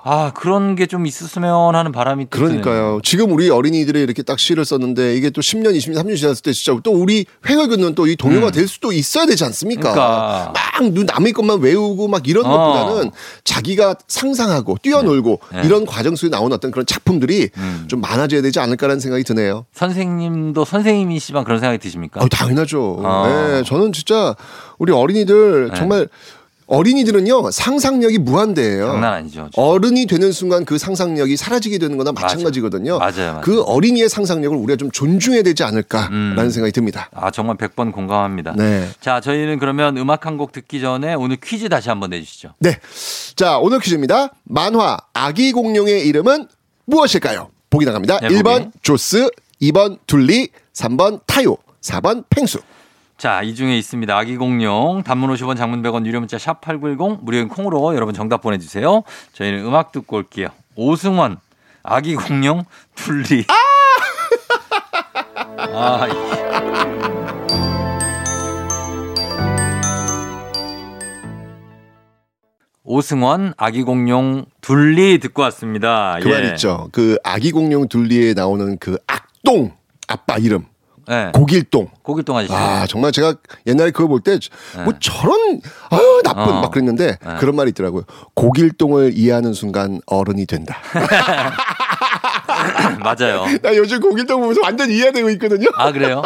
[0.04, 2.26] 아 그런 게 좀 있었으면 하는 바람이.
[2.30, 2.99] 그러니까요.
[3.04, 6.78] 지금 우리 어린이들이 이렇게 딱 시를 썼는데 이게 또 10년, 20년, 30년 지났을 때 진짜
[6.84, 9.89] 또 우리 획을 긋는 또 이 동요가 될 수도 있어야 되지 않습니까?
[9.91, 9.93] 음.
[9.93, 10.54] 그러니까.
[10.54, 12.49] 막눈 남의 것만 외우고 막 이런 어.
[12.49, 13.12] 것보다는
[13.43, 15.62] 자기가 상상하고 뛰어놀고 네.
[15.66, 17.86] 이런 과정 속에 나오는 어떤 그런 작품들이 음.
[17.88, 19.66] 좀 많아져야 되지 않을까라는 생각이 드네요.
[19.74, 22.22] 선생님도 선생님이시지만 그런 생각이 드십니까?
[22.22, 22.97] 어, 당연하죠.
[23.04, 23.28] 어.
[23.28, 24.36] 네, 저는 진짜
[24.80, 25.78] 우리 어린이들 네.
[25.78, 26.08] 정말
[26.76, 28.88] 어린이들은요 상상력이 무한대예요.
[28.88, 29.49] 장난 아니죠.
[29.55, 32.97] 어른이 되는 순간 그 상상력이 사라지게 되는 거나 마찬가지거든요.
[32.97, 33.41] 맞아요, 맞아요.
[33.43, 36.49] 그 어린이의 상상력을 우리가 좀 존중해야 되지 않을까라는 음.
[36.49, 37.09] 생각이 듭니다.
[37.13, 38.53] 아 정말 100번 공감합니다.
[38.57, 38.88] 네.
[39.01, 42.53] 자 저희는 그러면 음악 한 곡 듣기 전에 오늘 퀴즈 다시 한번 내주시죠.
[42.59, 42.80] 네.
[43.36, 44.30] 자, 오늘 퀴즈입니다.
[44.45, 46.47] 만화 아기 공룡의 이름은
[46.86, 47.49] 무엇일까요?
[47.69, 48.19] 보기 나갑니다.
[48.22, 48.39] 네, 보기.
[48.41, 49.30] 1번 조스,
[49.61, 52.59] 2번 둘리, 3번 타요, 4번 펭수.
[53.22, 54.17] 자, 이 중에 있습니다.
[54.17, 59.03] 아기 공룡, 단문 50원, 장문 100원, 유료 문자 샵 8910, 무료인 콩으로 여러분 정답 보내주세요.
[59.34, 60.47] 저희는 음악 듣고 올게요.
[60.76, 61.38] 오승원,
[61.84, 62.63] 아기 공룡,
[62.95, 63.45] 둘리.
[65.72, 67.32] 아, 이-
[72.84, 76.17] 오승원, 아기 공룡, 둘리 듣고 왔습니다.
[76.22, 76.47] 그말 예.
[76.49, 76.89] 있죠.
[76.91, 79.72] 그 아기 공룡 둘리에 나오는 그 악동
[80.07, 80.65] 아빠 이름.
[81.08, 81.32] 네.
[81.34, 81.88] 고길동.
[82.04, 82.54] 고길동 아저씨.
[82.54, 83.36] 아, 정말 제가
[83.68, 84.38] 옛날에 그거 볼때
[84.84, 86.62] 뭐 저런 아유 나쁜 어.
[86.62, 87.36] 막 그랬는데 네.
[87.39, 88.04] 그런 말이 있더라고요.
[88.34, 90.78] 고길동을 이해하는 순간 어른이 된다.
[93.04, 93.45] 맞아요.
[93.62, 95.70] 나 요즘 고길동 보면서 완전 이해되고 있거든요.
[95.76, 96.22] 아, 그래요?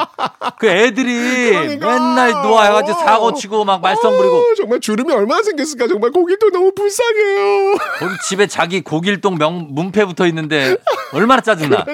[0.59, 1.87] 그 애들이 그러니까.
[1.87, 6.71] 맨날 누워해가지고 사고 치고 막 말썽 부리고 어, 정말 주름이 얼마나 생겼을까 정말 고길동 너무
[6.73, 7.75] 불쌍해요.
[7.99, 10.75] 거기 집에 자기 고길동 명 문패 붙어 있는데
[11.13, 11.85] 얼마나 짜증나.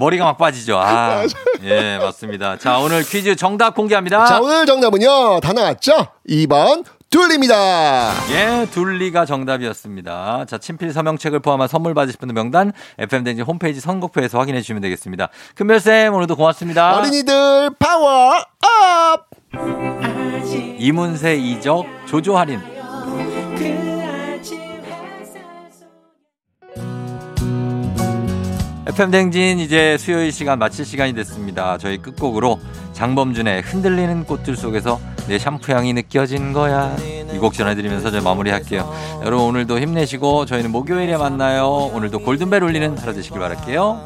[0.00, 0.78] 머리가 막 빠지죠.
[0.78, 1.24] 아,
[1.64, 2.56] 예, 맞습니다.
[2.56, 4.24] 자, 오늘 퀴즈 정답 공개합니다.
[4.24, 6.08] 자 오늘 정답은요 다 나왔죠?
[6.28, 8.10] 2번 둘입니다.
[8.30, 10.46] 예, 둘리가 정답이었습니다.
[10.48, 15.28] 자, 친필 서명책을 포함한 선물 받으실 분들 명단 FM대행진 홈페이지 선곡표에서 확인해 주시면 되겠습니다.
[15.54, 16.96] 큰별쌤, 오늘도 고맙습니다.
[16.96, 19.28] 어린이들 파워 up!
[20.78, 22.60] 이문세, 이적, 조조할인.
[28.86, 31.78] FM대행진 이제 수요일 시간 마칠 시간이 됐습니다.
[31.78, 32.58] 저희 끝곡으로
[32.92, 36.96] 장범준의 흔들리는 꽃들 속에서 내 샴푸 향이 느껴진 거야.
[37.32, 38.92] 이 곡 전해드리면서 저희 마무리할게요.
[39.24, 41.66] 여러분 오늘도 힘내시고 저희는 목요일에 만나요.
[41.94, 44.02] 오늘도 골든벨 울리는 하루 되시길 바랄게요.